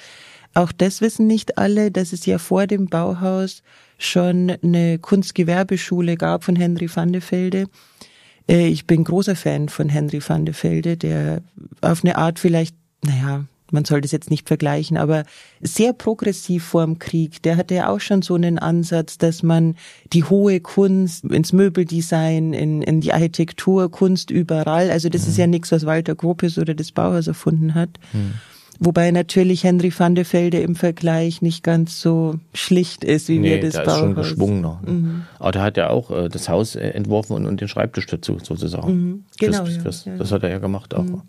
Auch 0.52 0.72
das 0.72 1.00
wissen 1.00 1.26
nicht 1.28 1.58
alle, 1.58 1.92
dass 1.92 2.12
es 2.12 2.26
ja 2.26 2.38
vor 2.38 2.66
dem 2.66 2.86
Bauhaus 2.86 3.62
schon 3.96 4.52
eine 4.62 4.98
Kunstgewerbeschule 4.98 6.16
gab 6.16 6.42
von 6.42 6.56
Henry 6.56 6.88
van 6.92 7.12
de 7.12 7.22
Velde. 7.22 7.66
Äh, 8.48 8.66
ich 8.66 8.86
bin 8.86 9.04
großer 9.04 9.36
Fan 9.36 9.68
von 9.68 9.88
Henry 9.88 10.20
van 10.26 10.44
de 10.44 10.54
Velde, 10.60 10.96
der 10.96 11.40
auf 11.80 12.02
eine 12.02 12.16
Art 12.16 12.40
vielleicht, 12.40 12.74
naja, 13.02 13.44
man 13.74 13.84
soll 13.84 14.00
das 14.00 14.12
jetzt 14.12 14.30
nicht 14.30 14.48
vergleichen, 14.48 14.96
aber 14.96 15.24
sehr 15.60 15.92
progressiv 15.92 16.64
vor 16.64 16.84
dem 16.86 16.98
Krieg. 16.98 17.42
Der 17.42 17.58
hatte 17.58 17.74
ja 17.74 17.90
auch 17.90 18.00
schon 18.00 18.22
so 18.22 18.34
einen 18.34 18.58
Ansatz, 18.58 19.18
dass 19.18 19.42
man 19.42 19.76
die 20.12 20.24
hohe 20.24 20.60
Kunst 20.60 21.24
ins 21.24 21.52
Möbeldesign, 21.52 22.54
in, 22.54 22.80
in 22.80 23.02
die 23.02 23.12
Architektur, 23.12 23.90
Kunst 23.90 24.30
überall, 24.30 24.90
also 24.90 25.10
das 25.10 25.24
mhm. 25.24 25.28
ist 25.28 25.36
ja 25.36 25.46
nichts, 25.46 25.72
was 25.72 25.84
Walter 25.84 26.14
Gropius 26.14 26.56
oder 26.56 26.74
das 26.74 26.92
Bauhaus 26.92 27.26
erfunden 27.26 27.74
hat. 27.74 27.90
Mhm. 28.12 28.34
Wobei 28.80 29.10
natürlich 29.12 29.64
Henry 29.64 29.92
van 29.96 30.14
der 30.14 30.30
Velde 30.30 30.58
im 30.58 30.74
Vergleich 30.74 31.42
nicht 31.42 31.62
ganz 31.62 32.00
so 32.00 32.40
schlicht 32.54 33.04
ist, 33.04 33.28
wie 33.28 33.38
nee, 33.38 33.50
wir 33.50 33.60
das 33.60 33.74
der 33.74 33.82
Bauhaus. 33.82 33.96
Ist 33.96 34.00
schon 34.00 34.14
geschwungener. 34.14 34.80
Mhm. 34.84 35.22
Aber 35.38 35.52
der 35.52 35.62
hat 35.62 35.76
ja 35.76 35.90
auch 35.90 36.10
äh, 36.10 36.28
das 36.28 36.48
Haus 36.48 36.74
äh, 36.74 36.88
entworfen 36.88 37.34
und, 37.34 37.46
und, 37.46 37.60
den 37.60 37.68
Schreibtisch 37.68 38.06
dazu 38.06 38.38
sozusagen. 38.42 38.92
Mhm. 38.92 39.24
Genau. 39.38 39.64
Fürs, 39.64 39.76
fürs, 39.76 40.04
ja, 40.06 40.16
das 40.16 40.32
hat 40.32 40.42
er 40.42 40.50
ja 40.50 40.58
gemacht 40.58 40.94
auch. 40.94 41.04
Mhm. 41.04 41.22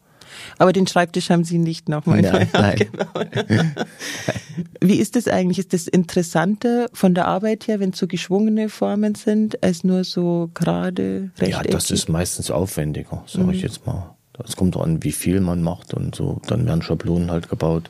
Aber 0.58 0.74
den 0.74 0.88
Schreibtisch 0.88 1.30
haben 1.30 1.44
Sie 1.44 1.58
nicht 1.58 1.90
nochmal 1.90 2.22
neu 2.22 2.46
nein. 2.54 2.86
Wie 4.82 4.96
ist 4.96 5.16
das 5.16 5.28
eigentlich? 5.28 5.60
Ist 5.60 5.74
das 5.74 5.88
interessanter 5.88 6.88
von 6.94 7.14
der 7.14 7.28
Arbeit 7.28 7.68
her, 7.68 7.80
wenn 7.80 7.92
es 7.92 8.00
so 8.00 8.08
geschwungene 8.08 8.70
Formen 8.70 9.16
sind, 9.16 9.64
als 9.64 9.84
nur 9.84 10.04
so 10.04 10.50
gerade 10.54 11.32
rechteckig? 11.38 11.54
Ja, 11.54 11.64
das 11.64 11.92
ist 11.92 12.10
meistens 12.10 12.52
aufwendiger, 12.52 13.24
sage 13.28 13.46
mhm. 13.46 13.54
ich 13.54 13.62
jetzt 13.62 13.86
mal. 13.86 14.16
Es 14.44 14.56
kommt 14.56 14.76
an, 14.76 15.02
wie 15.04 15.14
viel 15.14 15.40
man 15.40 15.62
macht 15.62 15.94
und 15.94 16.16
so. 16.16 16.42
Dann 16.48 16.66
werden 16.66 16.82
Schablonen 16.82 17.32
halt 17.32 17.50
gebaut. 17.50 17.90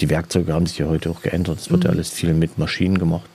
Die 0.00 0.08
Werkzeuge 0.08 0.52
haben 0.52 0.66
sich 0.66 0.78
ja 0.78 0.86
heute 0.86 1.10
auch 1.10 1.20
geändert. 1.20 1.58
Es 1.58 1.70
wird 1.70 1.80
mhm. 1.80 1.86
ja 1.86 1.90
alles 1.92 2.10
viel 2.10 2.32
mit 2.32 2.58
Maschinen 2.58 2.98
gemacht. 2.98 3.28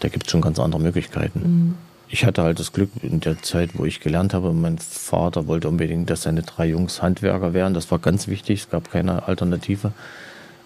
Da 0.00 0.08
gibt 0.08 0.26
es 0.26 0.32
schon 0.32 0.40
ganz 0.40 0.58
andere 0.58 0.80
Möglichkeiten. 0.80 1.40
Mhm. 1.40 1.74
Ich 2.10 2.24
hatte 2.24 2.42
halt 2.42 2.58
das 2.58 2.72
Glück 2.72 2.90
in 3.02 3.20
der 3.20 3.40
Zeit, 3.40 3.70
wo 3.74 3.84
ich 3.84 4.00
gelernt 4.00 4.34
habe, 4.34 4.52
mein 4.52 4.78
Vater 4.78 5.46
wollte 5.46 5.68
unbedingt, 5.68 6.10
dass 6.10 6.22
seine 6.22 6.42
drei 6.42 6.66
Jungs 6.66 7.02
Handwerker 7.02 7.54
wären. 7.54 7.72
Das 7.72 7.90
war 7.90 8.00
ganz 8.00 8.26
wichtig, 8.26 8.62
es 8.62 8.70
gab 8.70 8.90
keine 8.90 9.28
Alternative. 9.28 9.92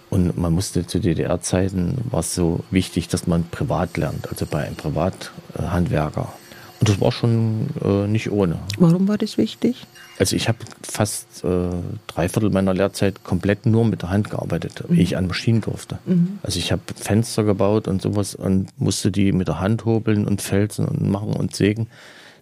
Und 0.09 0.39
man 0.39 0.53
musste 0.53 0.87
zu 0.87 1.01
DDR-Zeiten, 1.01 1.99
war 2.11 2.21
es 2.21 2.35
so 2.35 2.61
wichtig, 2.71 3.09
dass 3.09 3.27
man 3.27 3.45
privat 3.45 3.97
lernt, 3.97 4.29
also 4.29 4.47
bei 4.47 4.65
einem 4.65 4.77
Privathandwerker. 4.77 6.33
Und 6.81 6.89
das 6.89 7.01
war 7.01 7.13
schon 7.13 7.69
äh, 7.83 8.07
nicht 8.07 8.31
ohne. 8.31 8.59
Warum 8.79 9.09
war 9.09 9.19
das 9.19 9.39
wichtig? 9.39 9.87
Also 10.19 10.37
ich 10.37 10.49
habe 10.49 10.59
fast 10.83 11.45
äh, 11.45 11.71
drei 12.07 12.29
Viertel 12.29 12.51
meiner 12.51 12.75
Lehrzeit 12.75 13.25
komplett 13.25 13.67
nur 13.67 13.85
mit 13.85 14.03
der 14.03 14.11
Hand 14.11 14.31
gearbeitet, 14.31 14.85
mhm. 14.89 14.97
ehe 14.97 15.03
ich 15.03 15.17
an 15.17 15.27
Maschinen 15.27 15.61
durfte. 15.61 15.99
Mhm. 16.07 16.39
Also 16.43 16.59
ich 16.59 16.71
habe 16.73 16.83
Fenster 16.95 17.43
gebaut 17.45 17.89
und 17.89 18.03
sowas 18.03 18.35
und 18.35 18.69
musste 18.79 19.11
die 19.11 19.33
mit 19.33 19.49
der 19.49 19.61
Hand 19.61 19.85
hobeln 19.85 20.25
und 20.27 20.43
felsen 20.43 20.87
und 20.87 21.09
machen 21.09 21.33
und 21.33 21.55
sägen. 21.57 21.89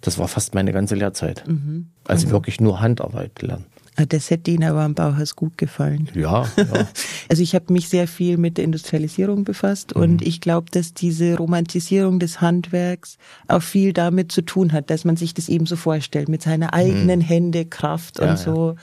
Das 0.02 0.18
war 0.18 0.28
fast 0.28 0.54
meine 0.54 0.72
ganze 0.72 0.96
Lehrzeit. 0.96 1.44
Mhm. 1.46 1.86
Also 2.04 2.26
mhm. 2.26 2.32
wirklich 2.32 2.60
nur 2.60 2.80
Handarbeit 2.80 3.40
lernen. 3.40 3.66
Ah, 3.96 4.06
das 4.06 4.30
hätte 4.30 4.50
Ihnen 4.50 4.64
aber 4.64 4.80
am 4.80 4.94
Bauhaus 4.94 5.36
gut 5.36 5.58
gefallen. 5.58 6.08
Ja. 6.14 6.46
ja. 6.56 6.88
Also 7.28 7.42
ich 7.42 7.54
habe 7.54 7.72
mich 7.72 7.88
sehr 7.88 8.08
viel 8.08 8.36
mit 8.36 8.58
der 8.58 8.64
Industrialisierung 8.64 9.44
befasst 9.44 9.94
mhm. 9.94 10.02
und 10.02 10.22
ich 10.22 10.40
glaube, 10.40 10.66
dass 10.70 10.92
diese 10.92 11.36
Romantisierung 11.36 12.18
des 12.18 12.40
Handwerks 12.40 13.16
auch 13.48 13.62
viel 13.62 13.92
damit 13.94 14.32
zu 14.32 14.42
tun 14.42 14.72
hat, 14.72 14.90
dass 14.90 15.04
man 15.04 15.16
sich 15.16 15.32
das 15.32 15.48
eben 15.48 15.64
so 15.64 15.76
vorstellt, 15.76 16.28
mit 16.28 16.42
seiner 16.42 16.74
eigenen 16.74 17.20
mhm. 17.20 17.24
Hände, 17.24 17.64
Kraft 17.64 18.18
ja, 18.18 18.30
und 18.30 18.38
so. 18.38 18.74
Ja. 18.76 18.82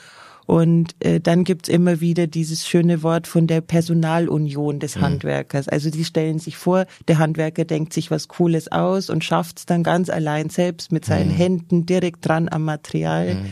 Und 0.49 0.95
äh, 1.01 1.19
dann 1.19 1.43
gibt's 1.43 1.69
immer 1.69 2.01
wieder 2.01 2.25
dieses 2.25 2.67
schöne 2.67 3.03
Wort 3.03 3.27
von 3.27 3.45
der 3.45 3.61
Personalunion 3.61 4.79
des 4.79 4.95
mhm. 4.95 5.01
Handwerkers. 5.01 5.69
Also 5.69 5.91
die 5.91 6.03
stellen 6.03 6.39
sich 6.39 6.57
vor, 6.57 6.87
der 7.07 7.19
Handwerker 7.19 7.65
denkt 7.65 7.93
sich 7.93 8.09
was 8.09 8.27
Cooles 8.27 8.71
aus 8.71 9.11
und 9.11 9.23
schafft's 9.23 9.67
dann 9.67 9.83
ganz 9.83 10.09
allein 10.09 10.49
selbst 10.49 10.91
mit 10.91 11.05
seinen 11.05 11.29
mhm. 11.29 11.35
Händen 11.35 11.85
direkt 11.85 12.27
dran 12.27 12.49
am 12.49 12.63
Material. 12.63 13.35
Mhm. 13.35 13.45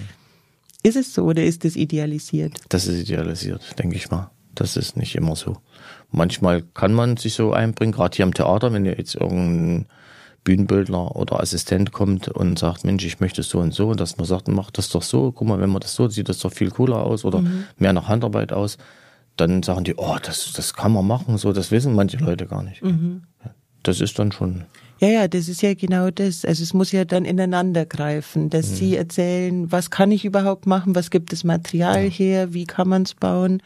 Ist 0.84 0.96
es 0.96 1.14
so 1.14 1.24
oder 1.24 1.44
ist 1.44 1.66
es 1.66 1.76
idealisiert? 1.76 2.54
Das 2.70 2.88
ist 2.88 3.00
idealisiert, 3.00 3.78
denke 3.80 3.96
ich 3.96 4.10
mal. 4.10 4.32
Das 4.56 4.78
ist 4.78 4.98
nicht 4.98 5.16
immer 5.16 5.36
so. 5.36 5.58
Manchmal 6.12 6.64
kann 6.74 6.94
man 6.94 7.18
sich 7.18 7.34
so 7.34 7.54
einbringen, 7.54 7.92
gerade 7.92 8.16
hier 8.16 8.26
am 8.26 8.34
Theater, 8.34 8.74
wenn 8.74 8.86
jetzt 8.86 9.16
irgendein 9.16 9.86
Bühnenbildner 10.44 11.16
oder 11.16 11.42
Assistent 11.42 11.92
kommt 11.92 12.30
und 12.30 12.58
sagt, 12.58 12.86
Mensch, 12.86 13.06
ich 13.06 13.20
möchte 13.20 13.44
so 13.44 13.60
und 13.60 13.74
so, 13.74 13.90
und 13.90 14.00
dass 14.00 14.18
man 14.18 14.26
sagt, 14.26 14.48
mach 14.48 14.72
das 14.72 14.90
doch 14.90 15.04
so, 15.04 15.32
guck 15.32 15.48
mal, 15.48 15.60
wenn 15.60 15.70
man 15.70 15.82
das 15.82 15.94
so 15.94 16.08
sieht, 16.08 16.30
das 16.30 16.40
doch 16.40 16.54
viel 16.54 16.72
cooler 16.72 17.04
aus 17.04 17.26
oder 17.26 17.42
mhm. 17.42 17.66
mehr 17.78 17.92
nach 17.92 18.08
Handarbeit 18.08 18.54
aus, 18.54 18.78
dann 19.36 19.62
sagen 19.62 19.84
die, 19.84 19.96
oh, 19.96 20.16
das, 20.24 20.54
das 20.54 20.74
kann 20.74 20.94
man 20.94 21.06
machen, 21.06 21.38
so, 21.38 21.52
das 21.52 21.70
wissen 21.70 21.94
manche 21.94 22.18
Leute 22.18 22.48
gar 22.48 22.64
nicht. 22.64 22.82
Mhm. 22.82 23.24
Das 23.84 24.00
ist 24.00 24.18
dann 24.20 24.32
schon 24.32 24.66
ja, 25.00 25.08
ja, 25.08 25.28
das 25.28 25.48
ist 25.48 25.62
ja 25.62 25.74
genau 25.74 26.10
das. 26.10 26.46
Also 26.46 26.64
es 26.64 26.74
muss 26.74 26.92
ja 26.92 27.06
dann 27.06 27.26
ineinander 27.26 27.86
greifen, 27.86 28.50
dass 28.50 28.70
mhm. 28.72 28.76
Sie 28.76 28.96
erzählen, 28.96 29.72
was 29.72 29.92
kann 29.92 30.12
ich 30.12 30.26
überhaupt 30.26 30.66
machen, 30.66 30.96
was 30.96 31.12
gibt 31.12 31.32
das 31.32 31.44
Material 31.44 32.06
ja. 32.06 32.10
her, 32.10 32.54
wie 32.54 32.66
kann 32.66 32.88
man 32.88 33.04
es 33.04 33.14
bauen 33.14 33.62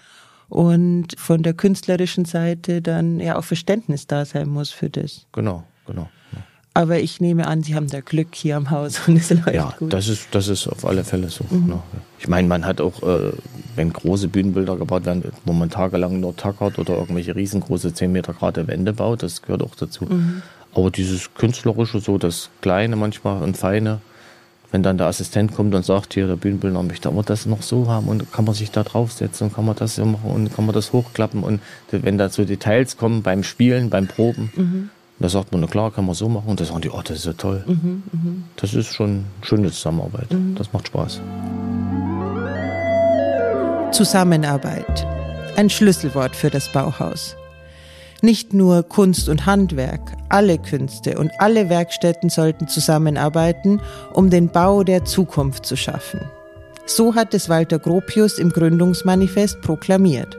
und 0.49 1.17
von 1.17 1.43
der 1.43 1.53
künstlerischen 1.53 2.25
Seite 2.25 2.81
dann 2.81 3.21
ja 3.21 3.37
auch 3.37 3.43
Verständnis 3.45 4.07
da 4.07 4.25
sein 4.25 4.49
muss 4.49 4.71
für 4.71 4.89
das. 4.89 5.25
Genau, 5.31 5.63
genau. 5.87 6.09
Aber 6.73 6.99
ich 6.99 7.19
nehme 7.19 7.47
an, 7.47 7.63
Sie 7.63 7.75
haben 7.75 7.87
da 7.87 7.99
Glück 7.99 8.29
hier 8.33 8.55
am 8.55 8.69
Haus 8.69 9.07
und 9.07 9.17
es 9.17 9.29
läuft 9.29 9.53
ja, 9.53 9.73
gut. 9.77 9.91
das 9.91 10.07
ist, 10.07 10.27
das 10.31 10.47
ist 10.47 10.67
auf 10.67 10.85
alle 10.85 11.03
Fälle 11.03 11.29
so. 11.29 11.45
Mhm. 11.49 11.67
Ne? 11.67 11.79
Ich 12.19 12.29
meine, 12.29 12.47
man 12.47 12.65
hat 12.65 12.79
auch, 12.79 13.03
äh, 13.03 13.33
wenn 13.75 13.91
große 13.91 14.29
Bühnenbilder 14.29 14.77
gebaut 14.77 15.05
werden, 15.05 15.23
wo 15.43 15.51
man 15.51 15.69
tagelang 15.69 16.19
nur 16.19 16.35
tackert 16.35 16.79
oder 16.79 16.95
irgendwelche 16.97 17.35
riesengroße 17.35 17.93
10 17.93 18.11
Meter 18.11 18.33
gerade 18.33 18.67
Wände 18.67 18.93
baut, 18.93 19.21
das 19.23 19.41
gehört 19.41 19.63
auch 19.63 19.75
dazu. 19.75 20.05
Mhm. 20.05 20.41
Aber 20.73 20.91
dieses 20.91 21.33
Künstlerische, 21.33 21.99
so 21.99 22.17
das 22.17 22.49
Kleine 22.61 22.95
manchmal 22.95 23.41
und 23.43 23.57
Feine, 23.57 23.99
wenn 24.71 24.83
dann 24.83 24.97
der 24.97 25.07
Assistent 25.07 25.53
kommt 25.53 25.75
und 25.75 25.85
sagt, 25.85 26.13
hier, 26.13 26.27
der 26.27 26.37
Bühnenbildner 26.37 26.81
möchte 26.83 27.09
aber 27.09 27.23
das 27.23 27.45
noch 27.45 27.61
so 27.61 27.87
haben 27.89 28.07
und 28.07 28.31
kann 28.31 28.45
man 28.45 28.55
sich 28.55 28.71
da 28.71 28.83
draufsetzen 28.83 29.47
und 29.47 29.53
kann 29.53 29.65
man 29.65 29.75
das 29.75 29.95
so 29.95 30.05
machen 30.05 30.31
und 30.31 30.55
kann 30.55 30.65
man 30.65 30.73
das 30.73 30.93
hochklappen 30.93 31.43
und 31.43 31.61
wenn 31.91 32.17
da 32.17 32.29
so 32.29 32.45
Details 32.45 32.97
kommen 32.97 33.21
beim 33.21 33.43
Spielen, 33.43 33.89
beim 33.89 34.07
Proben, 34.07 34.51
mhm. 34.55 34.89
da 35.19 35.27
sagt 35.27 35.51
man, 35.51 35.61
na 35.61 35.67
klar, 35.67 35.91
kann 35.91 36.05
man 36.05 36.15
so 36.15 36.29
machen 36.29 36.47
und 36.47 36.59
da 36.59 36.65
sagen 36.65 36.81
die, 36.81 36.89
oh, 36.89 37.01
das 37.03 37.17
ist 37.17 37.25
ja 37.25 37.33
toll. 37.33 37.63
Mhm, 37.67 38.03
mh. 38.11 38.31
Das 38.55 38.73
ist 38.73 38.93
schon 38.93 39.09
eine 39.09 39.23
schöne 39.41 39.71
Zusammenarbeit. 39.71 40.31
Mhm. 40.31 40.55
Das 40.55 40.71
macht 40.71 40.87
Spaß. 40.87 41.19
Zusammenarbeit. 43.91 45.05
Ein 45.57 45.69
Schlüsselwort 45.69 46.33
für 46.33 46.49
das 46.49 46.71
Bauhaus. 46.71 47.35
Nicht 48.23 48.53
nur 48.53 48.83
Kunst 48.83 49.29
und 49.29 49.47
Handwerk, 49.47 50.15
alle 50.29 50.59
Künste 50.59 51.17
und 51.17 51.31
alle 51.39 51.69
Werkstätten 51.69 52.29
sollten 52.29 52.67
zusammenarbeiten, 52.67 53.81
um 54.13 54.29
den 54.29 54.49
Bau 54.49 54.83
der 54.83 55.05
Zukunft 55.05 55.65
zu 55.65 55.75
schaffen. 55.75 56.21
So 56.85 57.15
hat 57.15 57.33
es 57.33 57.49
Walter 57.49 57.79
Gropius 57.79 58.37
im 58.37 58.49
Gründungsmanifest 58.49 59.61
proklamiert. 59.61 60.37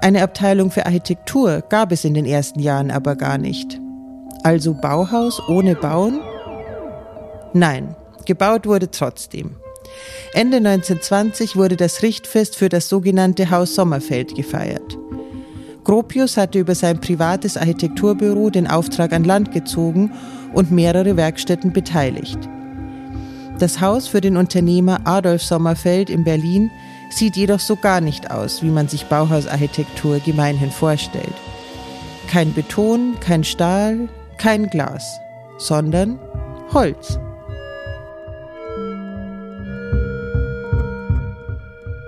Eine 0.00 0.22
Abteilung 0.22 0.70
für 0.70 0.86
Architektur 0.86 1.62
gab 1.68 1.90
es 1.90 2.04
in 2.04 2.14
den 2.14 2.26
ersten 2.26 2.60
Jahren 2.60 2.90
aber 2.90 3.16
gar 3.16 3.36
nicht. 3.36 3.80
Also 4.44 4.74
Bauhaus 4.74 5.42
ohne 5.48 5.74
Bauen? 5.74 6.20
Nein, 7.52 7.96
gebaut 8.24 8.66
wurde 8.66 8.90
trotzdem. 8.90 9.56
Ende 10.32 10.58
1920 10.58 11.56
wurde 11.56 11.76
das 11.76 12.02
Richtfest 12.02 12.56
für 12.56 12.68
das 12.68 12.88
sogenannte 12.88 13.50
Haus 13.50 13.74
Sommerfeld 13.74 14.36
gefeiert. 14.36 14.96
Gropius 15.84 16.36
hatte 16.36 16.58
über 16.58 16.74
sein 16.74 17.00
privates 17.00 17.56
Architekturbüro 17.56 18.50
den 18.50 18.66
Auftrag 18.66 19.12
an 19.12 19.24
Land 19.24 19.52
gezogen 19.52 20.12
und 20.52 20.70
mehrere 20.70 21.16
Werkstätten 21.16 21.72
beteiligt. 21.72 22.38
Das 23.58 23.80
Haus 23.80 24.08
für 24.08 24.20
den 24.20 24.36
Unternehmer 24.36 25.00
Adolf 25.04 25.42
Sommerfeld 25.42 26.08
in 26.10 26.24
Berlin 26.24 26.70
sieht 27.10 27.36
jedoch 27.36 27.60
so 27.60 27.76
gar 27.76 28.00
nicht 28.00 28.30
aus, 28.30 28.62
wie 28.62 28.70
man 28.70 28.88
sich 28.88 29.06
Bauhausarchitektur 29.06 30.20
gemeinhin 30.20 30.70
vorstellt. 30.70 31.34
Kein 32.28 32.52
Beton, 32.52 33.16
kein 33.20 33.44
Stahl, 33.44 34.08
kein 34.38 34.70
Glas, 34.70 35.18
sondern 35.58 36.18
Holz. 36.72 37.18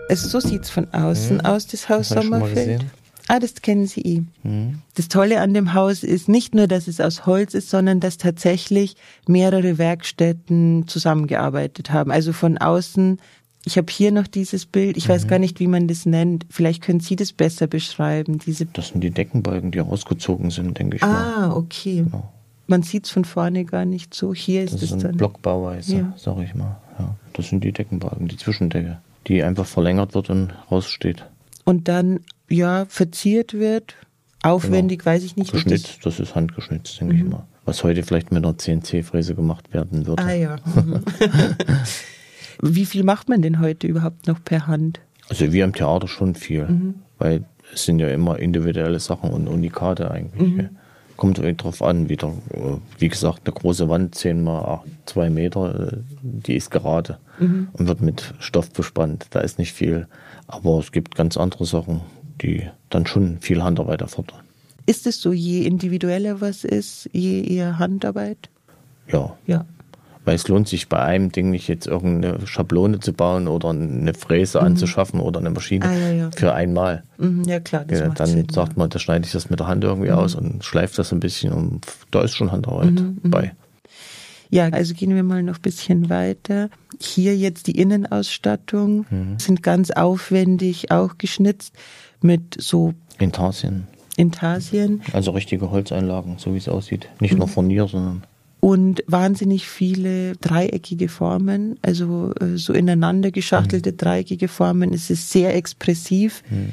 Also 0.08 0.28
so 0.28 0.40
sieht 0.40 0.64
es 0.64 0.70
von 0.70 0.86
außen 0.92 1.38
mhm. 1.38 1.44
aus, 1.46 1.66
das 1.66 1.88
Haus 1.88 2.10
Sommerfeld. 2.10 2.84
Ah, 3.32 3.38
das 3.38 3.54
kennen 3.54 3.86
Sie 3.86 4.02
eh. 4.02 4.22
Mhm. 4.46 4.82
Das 4.94 5.08
Tolle 5.08 5.40
an 5.40 5.54
dem 5.54 5.72
Haus 5.72 6.02
ist 6.02 6.28
nicht 6.28 6.54
nur, 6.54 6.66
dass 6.66 6.86
es 6.86 7.00
aus 7.00 7.24
Holz 7.24 7.54
ist, 7.54 7.70
sondern 7.70 7.98
dass 7.98 8.18
tatsächlich 8.18 8.94
mehrere 9.26 9.78
Werkstätten 9.78 10.86
zusammengearbeitet 10.86 11.90
haben. 11.90 12.10
Also 12.10 12.34
von 12.34 12.58
außen, 12.58 13.18
ich 13.64 13.78
habe 13.78 13.90
hier 13.90 14.12
noch 14.12 14.26
dieses 14.26 14.66
Bild, 14.66 14.98
ich 14.98 15.08
mhm. 15.08 15.12
weiß 15.14 15.28
gar 15.28 15.38
nicht, 15.38 15.60
wie 15.60 15.66
man 15.66 15.88
das 15.88 16.04
nennt. 16.04 16.44
Vielleicht 16.50 16.82
können 16.82 17.00
Sie 17.00 17.16
das 17.16 17.32
besser 17.32 17.66
beschreiben. 17.68 18.38
Diese 18.38 18.66
das 18.66 18.88
sind 18.88 19.00
die 19.00 19.10
Deckenbalken, 19.10 19.70
die 19.70 19.78
rausgezogen 19.78 20.50
sind, 20.50 20.78
denke 20.78 20.98
ich 20.98 21.02
ah, 21.02 21.06
mal. 21.06 21.34
Ah, 21.34 21.56
okay. 21.56 22.02
Genau. 22.04 22.30
Man 22.66 22.82
sieht 22.82 23.06
es 23.06 23.10
von 23.12 23.24
vorne 23.24 23.64
gar 23.64 23.86
nicht 23.86 24.12
so. 24.12 24.34
Hier 24.34 24.62
ist 24.62 24.74
das 24.74 24.82
es 24.82 24.92
ist 24.92 25.04
dann. 25.04 25.16
Blockbauweise, 25.16 25.96
ja. 25.96 26.12
sag 26.18 26.36
ich 26.40 26.54
mal. 26.54 26.76
Ja, 26.98 27.16
das 27.32 27.48
sind 27.48 27.64
die 27.64 27.72
Deckenbalken, 27.72 28.28
die 28.28 28.36
Zwischendecke, 28.36 28.98
die 29.26 29.42
einfach 29.42 29.64
verlängert 29.64 30.12
wird 30.12 30.28
und 30.28 30.52
raussteht. 30.70 31.24
Und 31.64 31.88
dann 31.88 32.20
ja, 32.52 32.84
verziert 32.88 33.54
wird. 33.54 33.96
Aufwendig, 34.42 35.00
genau. 35.00 35.12
weiß 35.12 35.22
ich 35.22 35.36
nicht. 35.36 35.52
Geschnitzt, 35.52 36.00
das, 36.04 36.18
ist 36.18 36.34
handgeschnitzt, 36.34 37.00
denke 37.00 37.14
mhm. 37.14 37.20
ich 37.20 37.30
mal. 37.30 37.46
Was 37.64 37.84
heute 37.84 38.02
vielleicht 38.02 38.32
mit 38.32 38.44
einer 38.44 38.58
CNC-Fräse 38.58 39.34
gemacht 39.36 39.72
werden 39.72 40.06
würde. 40.06 40.22
Ah 40.22 40.32
ja. 40.32 40.56
Mhm. 40.74 41.00
Wie 42.62 42.86
viel 42.86 43.04
macht 43.04 43.28
man 43.28 43.42
denn 43.42 43.60
heute 43.60 43.86
überhaupt 43.86 44.26
noch 44.26 44.42
per 44.44 44.66
Hand? 44.66 45.00
Also 45.28 45.52
wir 45.52 45.64
im 45.64 45.72
Theater 45.72 46.08
schon 46.08 46.34
viel, 46.34 46.66
mhm. 46.66 46.94
weil 47.18 47.44
es 47.72 47.84
sind 47.84 48.00
ja 48.00 48.08
immer 48.08 48.38
individuelle 48.38 49.00
Sachen 49.00 49.30
und 49.30 49.46
Unikate 49.46 50.10
eigentlich. 50.10 50.56
Mhm. 50.56 50.70
Kommt 51.16 51.38
drauf 51.38 51.82
an, 51.82 52.08
wieder, 52.08 52.32
wie 52.98 53.08
gesagt, 53.08 53.42
eine 53.44 53.54
große 53.54 53.88
Wand, 53.88 54.16
10 54.16 54.42
mal 54.42 54.80
2 55.06 55.30
Meter, 55.30 55.92
äh, 55.92 55.96
die 56.22 56.56
ist 56.56 56.70
gerade 56.70 57.18
mhm. 57.38 57.68
und 57.74 57.86
wird 57.86 58.00
mit 58.00 58.34
Stoff 58.40 58.72
bespannt. 58.72 59.26
Da 59.30 59.40
ist 59.40 59.58
nicht 59.58 59.72
viel. 59.72 60.08
Aber 60.48 60.80
es 60.80 60.90
gibt 60.90 61.14
ganz 61.14 61.36
andere 61.36 61.64
Sachen, 61.64 62.00
die 62.40 62.68
dann 62.90 63.06
schon 63.06 63.38
viel 63.40 63.62
Handarbeit 63.62 64.00
erfordern. 64.00 64.40
Ist 64.86 65.06
es 65.06 65.20
so, 65.20 65.32
je 65.32 65.62
individueller 65.62 66.40
was 66.40 66.64
ist, 66.64 67.08
je 67.12 67.42
eher 67.42 67.78
Handarbeit? 67.78 68.50
Ja. 69.08 69.36
Ja. 69.46 69.64
Weil 70.24 70.36
es 70.36 70.46
lohnt 70.46 70.68
sich 70.68 70.88
bei 70.88 71.00
einem 71.00 71.32
Ding 71.32 71.50
nicht 71.50 71.66
jetzt 71.66 71.86
irgendeine 71.86 72.46
Schablone 72.46 73.00
zu 73.00 73.12
bauen 73.12 73.48
oder 73.48 73.70
eine 73.70 74.14
Fräse 74.14 74.60
mhm. 74.60 74.66
anzuschaffen 74.66 75.20
oder 75.20 75.40
eine 75.40 75.50
Maschine 75.50 75.84
ah, 75.84 75.92
ja, 75.92 76.12
ja. 76.12 76.30
für 76.30 76.54
einmal. 76.54 77.02
Mhm, 77.18 77.42
ja 77.44 77.58
klar. 77.58 77.84
Ja, 77.90 78.08
dann 78.08 78.26
Sinn, 78.28 78.46
sagt 78.48 78.76
man, 78.76 78.88
da 78.88 78.98
schneide 78.98 79.26
ich 79.26 79.32
das 79.32 79.50
mit 79.50 79.58
der 79.58 79.66
Hand 79.66 79.82
irgendwie 79.82 80.10
mhm. 80.10 80.16
aus 80.16 80.34
und 80.34 80.64
schleife 80.64 80.96
das 80.96 81.12
ein 81.12 81.20
bisschen 81.20 81.52
und 81.52 81.86
da 82.12 82.22
ist 82.22 82.34
schon 82.36 82.52
Handarbeit 82.52 82.92
mhm, 82.92 83.18
mhm. 83.22 83.30
bei. 83.30 83.52
Ja, 84.50 84.68
also 84.68 84.94
gehen 84.94 85.14
wir 85.14 85.22
mal 85.22 85.42
noch 85.42 85.56
ein 85.56 85.62
bisschen 85.62 86.10
weiter. 86.10 86.68
Hier 87.00 87.34
jetzt 87.36 87.68
die 87.68 87.80
Innenausstattung 87.80 89.06
mhm. 89.08 89.38
sind 89.38 89.62
ganz 89.62 89.90
aufwendig 89.90 90.90
auch 90.90 91.16
geschnitzt 91.18 91.74
mit 92.22 92.56
so 92.58 92.94
Intarsien. 93.18 93.86
Intarsien. 94.16 95.02
Also 95.12 95.30
richtige 95.30 95.70
Holzeinlagen, 95.70 96.38
so 96.38 96.52
wie 96.54 96.58
es 96.58 96.68
aussieht. 96.68 97.08
Nicht 97.20 97.32
mhm. 97.32 97.38
nur 97.38 97.48
Furnier, 97.48 97.88
sondern 97.88 98.24
und 98.64 99.02
wahnsinnig 99.08 99.66
viele 99.66 100.36
dreieckige 100.36 101.08
Formen, 101.08 101.80
also 101.82 102.32
äh, 102.40 102.56
so 102.56 102.72
ineinander 102.72 103.32
geschachtelte 103.32 103.90
mhm. 103.90 103.96
dreieckige 103.96 104.46
Formen. 104.46 104.94
Es 104.94 105.10
ist 105.10 105.30
sehr 105.32 105.56
expressiv. 105.56 106.44
Mhm. 106.48 106.72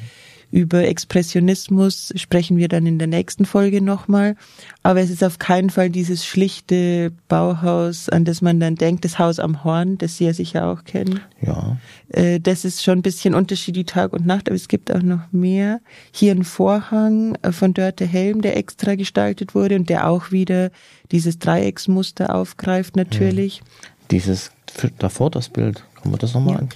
Über 0.51 0.87
Expressionismus 0.87 2.11
sprechen 2.15 2.57
wir 2.57 2.67
dann 2.67 2.87
in 2.87 2.97
der 2.97 3.07
nächsten 3.07 3.45
Folge 3.45 3.81
nochmal. 3.81 4.35
Aber 4.81 4.99
es 4.99 5.11
ist 5.11 5.23
auf 5.23 5.37
keinen 5.37 5.69
Fall 5.69 5.91
dieses 5.91 6.25
schlichte 6.25 7.11
Bauhaus, 7.27 8.09
an 8.09 8.25
das 8.25 8.41
man 8.41 8.59
dann 8.59 8.75
denkt, 8.75 9.05
das 9.05 9.19
Haus 9.19 9.39
am 9.39 9.63
Horn, 9.63 9.99
das 9.99 10.17
Sie 10.17 10.25
ja 10.25 10.33
sicher 10.33 10.67
auch 10.67 10.85
kennen. 10.85 11.19
Ja. 11.41 11.77
Äh, 12.09 12.39
das 12.39 12.65
ist 12.65 12.83
schon 12.83 12.99
ein 12.99 13.03
bisschen 13.03 13.35
Unterschied 13.35 13.75
wie 13.75 13.83
Tag 13.83 14.11
und 14.13 14.25
Nacht, 14.25 14.49
aber 14.49 14.55
es 14.55 14.67
gibt 14.67 14.91
auch 14.91 15.03
noch 15.03 15.31
mehr. 15.31 15.81
Hier 16.11 16.31
ein 16.31 16.43
Vorhang 16.43 17.35
äh, 17.43 17.51
von 17.51 17.73
Dörte 17.73 18.05
Helm, 18.05 18.41
der 18.41 18.57
extra 18.57 18.95
gestaltet 18.95 19.53
wurde 19.53 19.75
und 19.75 19.89
der 19.89 20.09
auch 20.09 20.31
wieder 20.31 20.71
dieses 21.11 21.37
Dreiecksmuster 21.37 22.33
aufgreift 22.33 22.95
natürlich. 22.95 23.61
Dieses 24.09 24.51
davor 24.97 25.29
das 25.29 25.49
Bild, 25.49 25.83
kann 26.01 26.11
man 26.11 26.19
das 26.19 26.33
nochmal 26.33 26.55
ja, 26.55 26.59
an? 26.61 26.69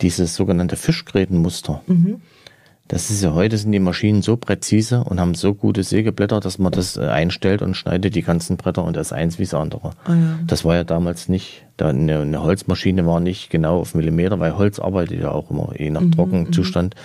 Dieses 0.00 0.34
sogenannte 0.34 0.76
Fischgrätenmuster. 0.76 1.82
Mhm. 1.86 2.20
Das 2.86 3.08
ist 3.08 3.22
ja 3.22 3.32
heute 3.32 3.56
sind 3.56 3.72
die 3.72 3.78
Maschinen 3.78 4.20
so 4.20 4.36
präzise 4.36 5.04
und 5.04 5.18
haben 5.18 5.34
so 5.34 5.54
gute 5.54 5.82
Sägeblätter, 5.82 6.40
dass 6.40 6.58
man 6.58 6.70
das 6.70 6.98
äh, 6.98 7.06
einstellt 7.06 7.62
und 7.62 7.74
schneidet 7.74 8.14
die 8.14 8.22
ganzen 8.22 8.58
Bretter 8.58 8.84
und 8.84 8.94
das 8.94 9.10
eins 9.10 9.38
wie 9.38 9.44
das 9.44 9.54
andere. 9.54 9.92
Oh 10.06 10.12
ja. 10.12 10.38
Das 10.46 10.66
war 10.66 10.74
ja 10.74 10.84
damals 10.84 11.28
nicht. 11.28 11.64
Eine, 11.80 12.20
eine, 12.20 12.42
Holzmaschine 12.42 13.06
war 13.06 13.20
nicht 13.20 13.48
genau 13.48 13.80
auf 13.80 13.94
Millimeter, 13.94 14.38
weil 14.38 14.58
Holz 14.58 14.78
arbeitet 14.78 15.20
ja 15.20 15.32
auch 15.32 15.50
immer 15.50 15.72
je 15.78 15.90
nach 15.90 16.02
mhm, 16.02 16.12
Trockenzustand. 16.12 16.94
Mhm. 16.94 17.00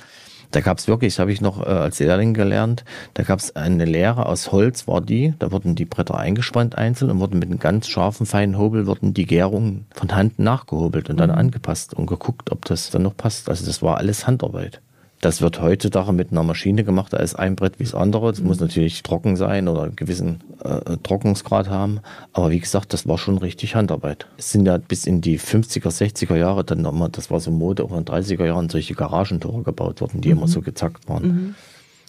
Da 0.52 0.62
gab 0.62 0.80
es 0.80 0.88
wirklich, 0.88 1.14
das 1.14 1.20
habe 1.20 1.32
ich 1.32 1.42
noch 1.42 1.62
äh, 1.62 1.70
als 1.70 2.00
Lehrling 2.00 2.34
gelernt, 2.34 2.84
da 3.14 3.24
gab 3.24 3.40
es 3.40 3.56
eine 3.56 3.86
Lehre 3.86 4.26
aus 4.26 4.52
Holz, 4.52 4.88
war 4.88 5.00
die, 5.00 5.34
da 5.40 5.52
wurden 5.52 5.76
die 5.76 5.86
Bretter 5.86 6.18
eingespannt 6.18 6.78
einzeln 6.78 7.12
und 7.12 7.20
wurden 7.20 7.40
mit 7.40 7.50
einem 7.50 7.60
ganz 7.60 7.88
scharfen, 7.88 8.26
feinen 8.26 8.58
Hobel, 8.58 8.86
wurden 8.86 9.14
die 9.14 9.28
Gärungen 9.28 9.86
von 9.94 10.14
Hand 10.14 10.40
nachgehobelt 10.40 11.10
und 11.10 11.18
dann 11.18 11.30
mhm. 11.30 11.38
angepasst 11.38 11.94
und 11.94 12.08
geguckt, 12.08 12.52
ob 12.52 12.66
das 12.66 12.90
dann 12.90 13.04
noch 13.04 13.16
passt. 13.16 13.48
Also 13.50 13.66
das 13.66 13.82
war 13.82 13.98
alles 13.98 14.28
Handarbeit. 14.28 14.82
Das 15.22 15.42
wird 15.42 15.62
heutzutage 15.62 16.14
mit 16.14 16.32
einer 16.32 16.44
Maschine 16.44 16.86
gemacht, 16.86 17.12
da 17.12 17.18
ist 17.18 17.36
ein 17.36 17.58
Brett 17.58 17.78
wie 17.78 17.84
das 17.84 17.94
andere. 17.94 18.32
Das 18.32 18.40
mhm. 18.40 18.48
muss 18.48 18.60
natürlich 18.60 19.04
trocken 19.04 19.36
sein 19.36 19.68
oder 19.68 19.84
einen 19.84 19.96
gewissen 19.96 20.42
äh, 20.64 20.98
Trocknungsgrad 21.04 21.70
haben. 21.70 22.00
Aber 22.32 22.52
wie 22.52 22.60
gesagt, 22.60 22.94
das 22.94 23.08
war 23.08 23.18
schon 23.18 23.38
richtig 23.38 23.76
Handarbeit. 23.76 24.28
Es 24.38 24.52
sind 24.52 24.66
ja 24.66 24.78
bis 24.78 25.06
in 25.06 25.20
die 25.20 25.38
50er, 25.38 25.90
60er 25.90 26.38
Jahre 26.38 26.64
dann 26.64 26.82
nochmal, 26.82 27.10
das 27.10 27.30
war 27.30 27.42
so 27.42 27.52
Mode, 27.52 27.84
auch 27.84 27.92
in 27.92 28.06
den 28.06 28.06
30er 28.06 28.46
Jahren 28.46 28.70
solche 28.70 28.94
Garagentore 28.94 29.64
gebaut 29.64 30.00
worden, 30.00 30.22
die 30.22 30.30
mhm. 30.30 30.38
immer 30.38 30.48
so 30.48 30.62
gezackt 30.62 31.10
waren. 31.10 31.24
Mhm. 31.24 31.56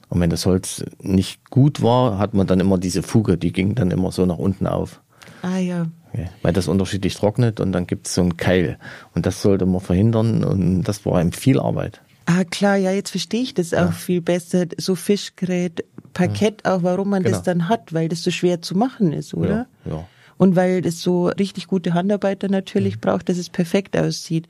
Und 0.08 0.20
wenn 0.20 0.30
das 0.30 0.46
Holz 0.46 0.84
nicht 1.00 1.50
gut 1.50 1.82
war, 1.82 2.18
hat 2.18 2.34
man 2.34 2.46
dann 2.46 2.60
immer 2.60 2.78
diese 2.78 3.02
Fuge, 3.02 3.38
die 3.38 3.52
ging 3.52 3.74
dann 3.74 3.90
immer 3.90 4.12
so 4.12 4.26
nach 4.26 4.38
unten 4.38 4.66
auf. 4.66 5.00
Ah 5.42 5.58
ja. 5.58 5.86
Okay. 6.12 6.28
Weil 6.42 6.52
das 6.52 6.68
unterschiedlich 6.68 7.14
trocknet 7.14 7.60
und 7.60 7.72
dann 7.72 7.86
gibt 7.86 8.06
es 8.06 8.14
so 8.14 8.20
einen 8.20 8.36
Keil. 8.36 8.78
Und 9.14 9.26
das 9.26 9.42
sollte 9.42 9.66
man 9.66 9.80
verhindern 9.80 10.44
und 10.44 10.82
das 10.82 11.06
war 11.06 11.20
eben 11.20 11.32
viel 11.32 11.60
Arbeit. 11.60 12.02
Ah 12.30 12.44
klar, 12.44 12.76
ja, 12.76 12.92
jetzt 12.92 13.10
verstehe 13.10 13.42
ich 13.42 13.54
das 13.54 13.72
ja. 13.72 13.88
auch 13.88 13.92
viel 13.92 14.20
besser. 14.20 14.66
So 14.76 14.94
Fischgerät, 14.94 15.84
Parkett 16.12 16.64
auch, 16.64 16.84
warum 16.84 17.10
man 17.10 17.24
genau. 17.24 17.36
das 17.36 17.44
dann 17.44 17.68
hat, 17.68 17.92
weil 17.92 18.08
das 18.08 18.22
so 18.22 18.30
schwer 18.30 18.62
zu 18.62 18.76
machen 18.76 19.12
ist, 19.12 19.34
oder? 19.34 19.66
Ja. 19.84 19.92
ja. 19.92 20.08
Und 20.36 20.54
weil 20.54 20.80
das 20.80 21.00
so 21.00 21.26
richtig 21.26 21.66
gute 21.66 21.92
Handarbeiter 21.92 22.48
natürlich 22.48 22.96
mhm. 22.96 23.00
braucht, 23.00 23.28
dass 23.28 23.36
es 23.36 23.50
perfekt 23.50 23.96
aussieht. 23.96 24.46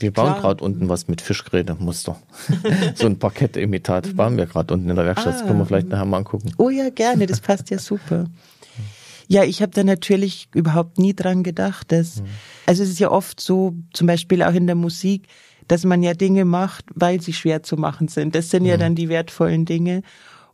Wir 0.00 0.12
bauen 0.12 0.34
gerade 0.34 0.62
unten 0.62 0.88
was 0.88 1.06
mit 1.06 1.20
Fischgerätemuster. 1.20 2.20
so 2.96 3.06
ein 3.06 3.18
Parkettimitat 3.18 4.16
bauen 4.16 4.36
wir 4.36 4.46
gerade 4.46 4.74
unten 4.74 4.90
in 4.90 4.96
der 4.96 5.04
Werkstatt. 5.04 5.34
Ah. 5.34 5.38
Das 5.38 5.46
können 5.46 5.60
wir 5.60 5.66
vielleicht 5.66 5.88
nachher 5.88 6.04
mal 6.06 6.18
angucken. 6.18 6.52
Oh 6.58 6.70
ja, 6.70 6.90
gerne, 6.90 7.26
das 7.26 7.40
passt 7.40 7.70
ja 7.70 7.78
super. 7.78 8.26
Ja, 9.28 9.42
ich 9.42 9.60
habe 9.60 9.72
da 9.72 9.82
natürlich 9.82 10.48
überhaupt 10.54 10.98
nie 10.98 11.12
dran 11.12 11.42
gedacht, 11.42 11.90
dass, 11.90 12.20
mhm. 12.20 12.26
also 12.64 12.84
es 12.84 12.90
ist 12.90 13.00
ja 13.00 13.10
oft 13.10 13.40
so, 13.40 13.74
zum 13.92 14.06
Beispiel 14.06 14.40
auch 14.40 14.54
in 14.54 14.68
der 14.68 14.76
Musik, 14.76 15.26
dass 15.68 15.84
man 15.84 16.02
ja 16.02 16.14
Dinge 16.14 16.44
macht, 16.44 16.84
weil 16.94 17.20
sie 17.20 17.32
schwer 17.32 17.62
zu 17.62 17.76
machen 17.76 18.08
sind. 18.08 18.34
Das 18.34 18.50
sind 18.50 18.64
ja, 18.64 18.72
ja 18.72 18.76
mhm. 18.76 18.80
dann 18.80 18.94
die 18.94 19.08
wertvollen 19.08 19.64
Dinge. 19.64 20.02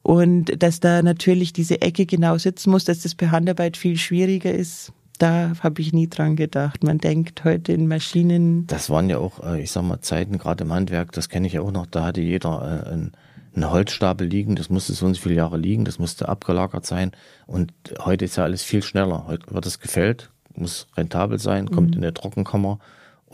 Und 0.02 0.62
dass 0.62 0.80
da 0.80 1.02
natürlich 1.02 1.52
diese 1.52 1.80
Ecke 1.80 2.06
genau 2.06 2.36
sitzen 2.36 2.70
muss, 2.70 2.84
dass 2.84 3.00
das 3.00 3.14
bei 3.14 3.28
Handarbeit 3.28 3.76
viel 3.76 3.96
schwieriger 3.96 4.52
ist, 4.52 4.92
da 5.18 5.52
habe 5.62 5.80
ich 5.80 5.92
nie 5.92 6.08
dran 6.08 6.34
gedacht. 6.34 6.82
Man 6.82 6.98
denkt 6.98 7.44
heute 7.44 7.72
in 7.72 7.86
Maschinen. 7.86 8.66
Das 8.66 8.90
waren 8.90 9.08
ja 9.08 9.18
auch, 9.18 9.40
äh, 9.44 9.62
ich 9.62 9.70
sag 9.70 9.84
mal, 9.84 10.00
Zeiten, 10.00 10.38
gerade 10.38 10.64
im 10.64 10.72
Handwerk, 10.72 11.12
das 11.12 11.28
kenne 11.28 11.46
ich 11.46 11.52
ja 11.52 11.60
auch 11.60 11.70
noch, 11.70 11.86
da 11.86 12.06
hatte 12.06 12.20
jeder 12.20 12.84
äh, 12.86 12.90
einen, 12.90 13.12
einen 13.54 13.70
Holzstapel 13.70 14.26
liegen, 14.26 14.56
das 14.56 14.68
musste 14.68 14.94
so 14.94 15.06
und 15.06 15.14
so 15.14 15.20
viele 15.20 15.36
Jahre 15.36 15.58
liegen, 15.58 15.84
das 15.84 16.00
musste 16.00 16.28
abgelagert 16.28 16.86
sein. 16.86 17.12
Und 17.46 17.72
heute 18.00 18.24
ist 18.24 18.36
ja 18.36 18.42
alles 18.42 18.64
viel 18.64 18.82
schneller. 18.82 19.26
Heute 19.28 19.54
wird 19.54 19.66
es 19.66 19.78
gefällt, 19.78 20.30
muss 20.56 20.88
rentabel 20.96 21.38
sein, 21.38 21.70
kommt 21.70 21.90
mhm. 21.90 21.98
in 21.98 22.04
eine 22.04 22.14
Trockenkammer 22.14 22.80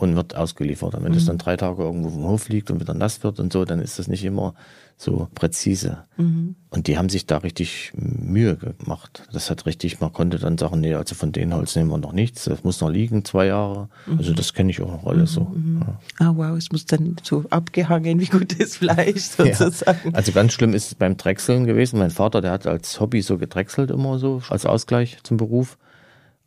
und 0.01 0.15
wird 0.15 0.35
ausgeliefert. 0.35 0.95
Und 0.95 1.03
wenn 1.03 1.11
mhm. 1.11 1.15
das 1.15 1.25
dann 1.25 1.37
drei 1.37 1.57
Tage 1.57 1.83
irgendwo 1.83 2.09
vom 2.09 2.23
Hof 2.23 2.49
liegt 2.49 2.71
und 2.71 2.79
wieder 2.79 2.93
nass 2.93 3.23
wird 3.23 3.39
und 3.39 3.51
so, 3.51 3.65
dann 3.65 3.79
ist 3.81 3.99
das 3.99 4.07
nicht 4.07 4.23
immer 4.23 4.53
so 4.95 5.29
präzise. 5.33 5.99
Mhm. 6.17 6.55
Und 6.69 6.87
die 6.87 6.97
haben 6.97 7.09
sich 7.09 7.25
da 7.25 7.37
richtig 7.37 7.93
Mühe 7.95 8.57
gemacht. 8.57 9.27
Das 9.31 9.49
hat 9.49 9.65
richtig, 9.65 9.99
man 10.01 10.11
konnte 10.11 10.39
dann 10.39 10.57
sagen, 10.57 10.81
nee, 10.81 10.93
also 10.93 11.15
von 11.15 11.31
den 11.31 11.53
Holz 11.53 11.75
nehmen 11.75 11.89
wir 11.89 11.97
noch 11.97 12.11
nichts, 12.11 12.45
das 12.45 12.63
muss 12.63 12.81
noch 12.81 12.89
liegen, 12.89 13.23
zwei 13.23 13.47
Jahre. 13.47 13.89
Mhm. 14.07 14.17
Also 14.17 14.33
das 14.33 14.53
kenne 14.53 14.71
ich 14.71 14.81
auch 14.81 14.91
noch 14.91 15.05
alles 15.05 15.33
so. 15.33 15.45
Mhm. 15.45 15.81
Ja. 15.81 15.99
Ah 16.25 16.33
wow, 16.35 16.57
es 16.57 16.71
muss 16.71 16.85
dann 16.85 17.15
so 17.23 17.45
abgehangen 17.49 18.19
wie 18.19 18.25
gutes 18.25 18.77
Fleisch 18.77 19.23
sozusagen. 19.37 20.11
Ja. 20.11 20.15
Also 20.15 20.31
ganz 20.31 20.53
schlimm 20.53 20.73
ist 20.73 20.87
es 20.87 20.95
beim 20.95 21.15
Drechseln 21.17 21.65
gewesen. 21.65 21.99
Mein 21.99 22.11
Vater, 22.11 22.41
der 22.41 22.51
hat 22.51 22.67
als 22.67 22.99
Hobby 22.99 23.21
so 23.21 23.37
gedrechselt 23.37 23.91
immer 23.91 24.19
so, 24.19 24.41
als 24.49 24.65
Ausgleich 24.65 25.17
zum 25.23 25.37
Beruf. 25.37 25.77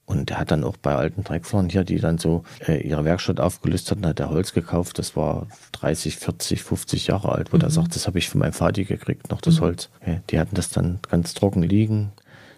Und 0.04 0.30
er 0.30 0.38
hat 0.38 0.50
dann 0.50 0.64
auch 0.64 0.76
bei 0.76 0.94
alten 0.94 1.22
Dreckfahrern 1.22 1.68
hier, 1.68 1.84
die 1.84 1.98
dann 1.98 2.18
so 2.18 2.42
äh, 2.66 2.86
ihre 2.86 3.04
Werkstatt 3.04 3.40
aufgelöst 3.40 3.90
hatten, 3.90 4.04
hat 4.04 4.20
er 4.20 4.30
Holz 4.30 4.52
gekauft. 4.52 4.98
Das 4.98 5.16
war 5.16 5.46
30, 5.72 6.16
40, 6.16 6.62
50 6.62 7.06
Jahre 7.06 7.32
alt, 7.32 7.52
wo 7.52 7.56
mhm. 7.56 7.62
er 7.62 7.70
sagt, 7.70 7.94
das 7.94 8.06
habe 8.06 8.18
ich 8.18 8.28
von 8.28 8.40
meinem 8.40 8.52
Vati 8.52 8.84
gekriegt, 8.84 9.30
noch 9.30 9.40
das 9.40 9.56
mhm. 9.56 9.64
Holz. 9.64 9.90
Ja, 10.04 10.20
die 10.30 10.38
hatten 10.38 10.56
das 10.56 10.70
dann 10.70 10.98
ganz 11.08 11.34
trocken 11.34 11.62
liegen, 11.62 12.12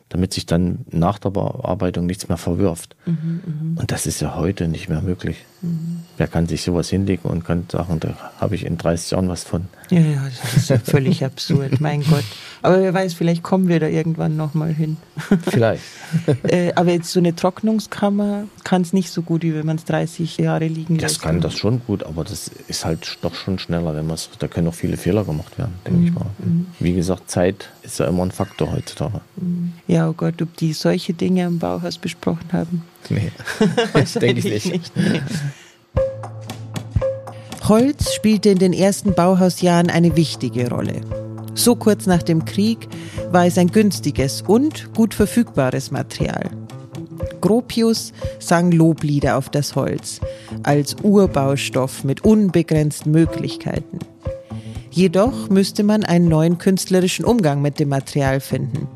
damit 0.08 0.32
sich 0.32 0.46
dann 0.46 0.86
nach 0.90 1.18
der 1.18 1.30
Bearbeitung 1.30 2.06
nichts 2.06 2.28
mehr 2.28 2.38
verwirft. 2.38 2.96
Mhm, 3.04 3.42
mh. 3.44 3.80
Und 3.80 3.90
das 3.90 4.06
ist 4.06 4.20
ja 4.20 4.36
heute 4.36 4.66
nicht 4.66 4.88
mehr 4.88 5.02
möglich. 5.02 5.44
Mhm. 5.60 6.02
Wer 6.16 6.28
kann 6.28 6.46
sich 6.46 6.62
sowas 6.62 6.88
hinlegen 6.88 7.28
und 7.28 7.44
kann 7.44 7.66
sagen, 7.70 8.00
da 8.00 8.16
habe 8.38 8.54
ich 8.54 8.64
in 8.64 8.78
30 8.78 9.12
Jahren 9.12 9.28
was 9.28 9.44
von. 9.44 9.68
Ja, 9.90 10.00
ja, 10.00 10.24
das 10.24 10.56
ist 10.56 10.70
ja 10.70 10.78
völlig 10.78 11.24
absurd, 11.24 11.80
mein 11.80 12.02
Gott. 12.02 12.24
Aber 12.62 12.80
wer 12.80 12.94
weiß, 12.94 13.12
vielleicht 13.12 13.42
kommen 13.42 13.68
wir 13.68 13.78
da 13.78 13.86
irgendwann 13.86 14.36
nochmal 14.36 14.72
hin. 14.72 14.96
Vielleicht. 15.50 15.82
äh, 16.44 16.72
aber 16.74 16.92
jetzt 16.92 17.12
so 17.12 17.20
eine 17.20 17.36
Trocknungskammer 17.36 18.44
kann 18.64 18.82
es 18.82 18.94
nicht 18.94 19.10
so 19.10 19.20
gut, 19.20 19.42
wie 19.42 19.54
wenn 19.54 19.66
man 19.66 19.76
es 19.76 19.84
30 19.84 20.38
Jahre 20.38 20.66
liegen 20.68 20.96
lässt. 20.96 21.16
Das 21.16 21.22
kann 21.22 21.42
das 21.42 21.58
schon 21.58 21.82
gut, 21.86 22.02
aber 22.04 22.24
das 22.24 22.50
ist 22.68 22.86
halt 22.86 23.18
doch 23.20 23.34
schon 23.34 23.58
schneller, 23.58 23.94
wenn 23.94 24.06
man 24.06 24.14
es, 24.14 24.30
da 24.38 24.48
können 24.48 24.68
auch 24.68 24.74
viele 24.74 24.96
Fehler 24.96 25.24
gemacht 25.24 25.58
werden, 25.58 25.74
denke 25.86 26.00
mhm. 26.00 26.06
ich 26.06 26.14
mal. 26.14 26.26
Mhm. 26.38 26.66
Wie 26.78 26.94
gesagt, 26.94 27.30
Zeit 27.30 27.68
ist 27.82 27.98
ja 27.98 28.06
immer 28.06 28.22
ein 28.22 28.30
Faktor 28.30 28.72
heutzutage. 28.72 29.20
Mhm. 29.36 29.74
Ja, 29.86 30.08
oh 30.08 30.14
Gott, 30.14 30.40
ob 30.40 30.56
die 30.56 30.72
solche 30.72 31.12
Dinge 31.12 31.44
im 31.44 31.58
Bauhaus 31.58 31.98
besprochen 31.98 32.52
haben. 32.52 32.82
Nee, 33.10 33.30
das 33.92 34.12
denke 34.14 34.38
ich 34.38 34.64
nicht. 34.64 34.72
nicht 34.72 34.96
nee. 34.96 35.20
Holz 37.68 38.12
spielte 38.12 38.50
in 38.50 38.58
den 38.58 38.74
ersten 38.74 39.14
Bauhausjahren 39.14 39.88
eine 39.88 40.16
wichtige 40.16 40.68
Rolle. 40.68 41.00
So 41.54 41.76
kurz 41.76 42.04
nach 42.04 42.22
dem 42.22 42.44
Krieg 42.44 42.88
war 43.30 43.46
es 43.46 43.56
ein 43.56 43.68
günstiges 43.68 44.42
und 44.42 44.92
gut 44.92 45.14
verfügbares 45.14 45.90
Material. 45.90 46.50
Gropius 47.40 48.12
sang 48.38 48.70
Loblieder 48.70 49.38
auf 49.38 49.48
das 49.48 49.76
Holz 49.76 50.20
als 50.62 50.96
Urbaustoff 51.02 52.04
mit 52.04 52.22
unbegrenzten 52.22 53.12
Möglichkeiten. 53.12 53.98
Jedoch 54.90 55.48
müsste 55.48 55.84
man 55.84 56.04
einen 56.04 56.28
neuen 56.28 56.58
künstlerischen 56.58 57.24
Umgang 57.24 57.62
mit 57.62 57.80
dem 57.80 57.88
Material 57.88 58.40
finden. 58.40 58.88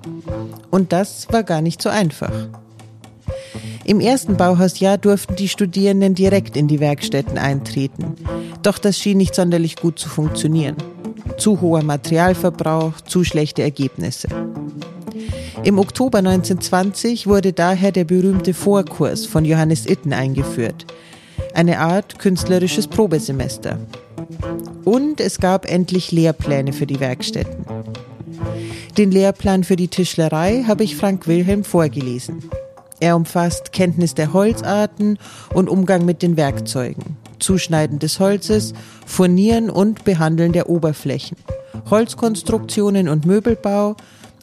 Und 0.70 0.92
das 0.92 1.26
war 1.30 1.42
gar 1.42 1.62
nicht 1.62 1.80
so 1.80 1.88
einfach. 1.88 2.48
Im 3.88 3.98
ersten 3.98 4.36
Bauhausjahr 4.36 4.98
durften 4.98 5.34
die 5.34 5.48
Studierenden 5.48 6.14
direkt 6.14 6.56
in 6.56 6.68
die 6.68 6.78
Werkstätten 6.78 7.38
eintreten. 7.38 8.14
Doch 8.62 8.78
das 8.78 8.96
schien 8.96 9.18
nicht 9.18 9.34
sonderlich 9.34 9.74
gut 9.74 9.98
zu 9.98 10.08
funktionieren 10.08 10.76
zu 11.38 11.60
hoher 11.60 11.82
Materialverbrauch, 11.82 13.00
zu 13.00 13.24
schlechte 13.24 13.62
Ergebnisse. 13.62 14.28
Im 15.64 15.78
Oktober 15.78 16.18
1920 16.18 17.26
wurde 17.26 17.52
daher 17.52 17.92
der 17.92 18.04
berühmte 18.04 18.54
Vorkurs 18.54 19.26
von 19.26 19.44
Johannes 19.44 19.86
Itten 19.86 20.12
eingeführt, 20.12 20.86
eine 21.54 21.80
Art 21.80 22.18
künstlerisches 22.18 22.86
Probesemester. 22.86 23.78
Und 24.84 25.20
es 25.20 25.38
gab 25.38 25.70
endlich 25.70 26.12
Lehrpläne 26.12 26.72
für 26.72 26.86
die 26.86 27.00
Werkstätten. 27.00 27.64
Den 28.96 29.10
Lehrplan 29.10 29.64
für 29.64 29.76
die 29.76 29.88
Tischlerei 29.88 30.64
habe 30.66 30.84
ich 30.84 30.96
Frank 30.96 31.26
Wilhelm 31.26 31.64
vorgelesen. 31.64 32.50
Er 33.00 33.16
umfasst 33.16 33.72
Kenntnis 33.72 34.14
der 34.14 34.32
Holzarten 34.32 35.18
und 35.54 35.68
Umgang 35.68 36.04
mit 36.04 36.22
den 36.22 36.36
Werkzeugen. 36.36 37.16
Zuschneiden 37.38 37.98
des 38.00 38.18
Holzes, 38.18 38.74
Furnieren 39.06 39.70
und 39.70 40.04
Behandeln 40.04 40.52
der 40.52 40.68
Oberflächen, 40.68 41.36
Holzkonstruktionen 41.88 43.08
und 43.08 43.26
Möbelbau, 43.26 43.96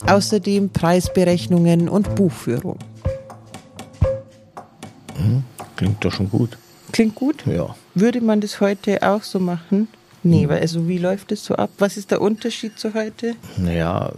außerdem 0.08 0.70
Preisberechnungen 0.70 1.90
und 1.90 2.16
Buchführung. 2.16 2.80
Hm, 5.18 5.44
klingt 5.76 6.04
doch 6.06 6.12
schon 6.12 6.30
gut. 6.30 6.58
Klingt 6.92 7.16
gut? 7.16 7.46
Ja. 7.46 7.76
Würde 7.94 8.22
man 8.22 8.40
das 8.40 8.62
heute 8.62 9.02
auch 9.04 9.24
so 9.24 9.40
machen? 9.40 9.90
Nee, 10.24 10.50
weil 10.50 10.60
also 10.60 10.88
wie 10.88 10.98
läuft 10.98 11.32
es 11.32 11.46
so 11.46 11.56
ab? 11.56 11.70
Was 11.78 11.98
ist 11.98 12.10
der 12.12 12.22
Unterschied 12.22 12.80
zu 12.80 12.94
heute? 12.94 13.36
Naja, 13.58 14.12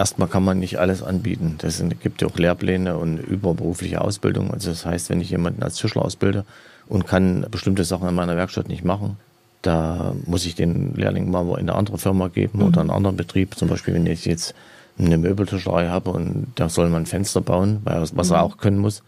erstmal 0.00 0.28
kann 0.28 0.42
man 0.42 0.58
nicht 0.58 0.78
alles 0.78 1.02
anbieten. 1.02 1.58
Es 1.62 1.84
gibt 2.00 2.22
ja 2.22 2.28
auch 2.28 2.38
Lehrpläne 2.38 2.96
und 2.96 3.18
überberufliche 3.18 4.00
Ausbildung. 4.00 4.50
Also 4.50 4.70
das 4.70 4.86
heißt, 4.86 5.10
wenn 5.10 5.20
ich 5.20 5.28
jemanden 5.28 5.62
als 5.62 5.76
Tischler 5.76 6.02
ausbilde 6.02 6.46
und 6.88 7.06
kann 7.06 7.46
bestimmte 7.50 7.84
Sachen 7.84 8.08
in 8.08 8.14
meiner 8.14 8.34
Werkstatt 8.34 8.68
nicht 8.68 8.82
machen, 8.82 9.18
da 9.60 10.14
muss 10.24 10.46
ich 10.46 10.54
den 10.54 10.94
Lehrling 10.94 11.30
mal 11.30 11.42
in 11.50 11.68
eine 11.68 11.74
andere 11.74 11.98
Firma 11.98 12.28
geben 12.28 12.60
mhm. 12.60 12.64
oder 12.64 12.80
einen 12.80 12.90
anderen 12.90 13.16
Betrieb. 13.16 13.56
Zum 13.56 13.68
Beispiel, 13.68 13.92
wenn 13.92 14.06
ich 14.06 14.24
jetzt 14.24 14.54
eine 14.98 15.18
Möbeltischlerei 15.18 15.88
habe 15.88 16.10
und 16.10 16.46
da 16.54 16.70
soll 16.70 16.88
man 16.88 17.04
Fenster 17.04 17.42
bauen, 17.42 17.80
weil 17.84 18.00
was 18.00 18.30
mhm. 18.30 18.34
er 18.36 18.42
auch 18.42 18.56
können 18.56 18.78
muss, 18.78 19.02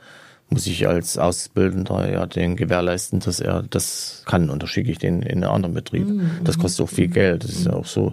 muss 0.51 0.67
ich 0.67 0.87
als 0.87 1.17
Ausbildender 1.17 2.13
ja 2.13 2.27
den 2.27 2.55
gewährleisten, 2.57 3.21
dass 3.21 3.41
er 3.41 3.63
das 3.63 4.25
kann. 4.27 4.51
Und 4.51 4.63
da 4.63 4.67
schicke 4.67 4.91
ich 4.91 4.99
den 4.99 5.23
in 5.23 5.43
einen 5.43 5.45
anderen 5.45 5.75
Betrieb. 5.75 6.07
Mhm. 6.07 6.31
Das 6.45 6.59
kostet 6.59 6.85
auch 6.85 6.91
viel 6.91 7.09
Geld. 7.09 7.45
Das 7.45 7.51
ist 7.51 7.65
ja 7.65 7.73
auch 7.73 7.87
so. 7.87 8.13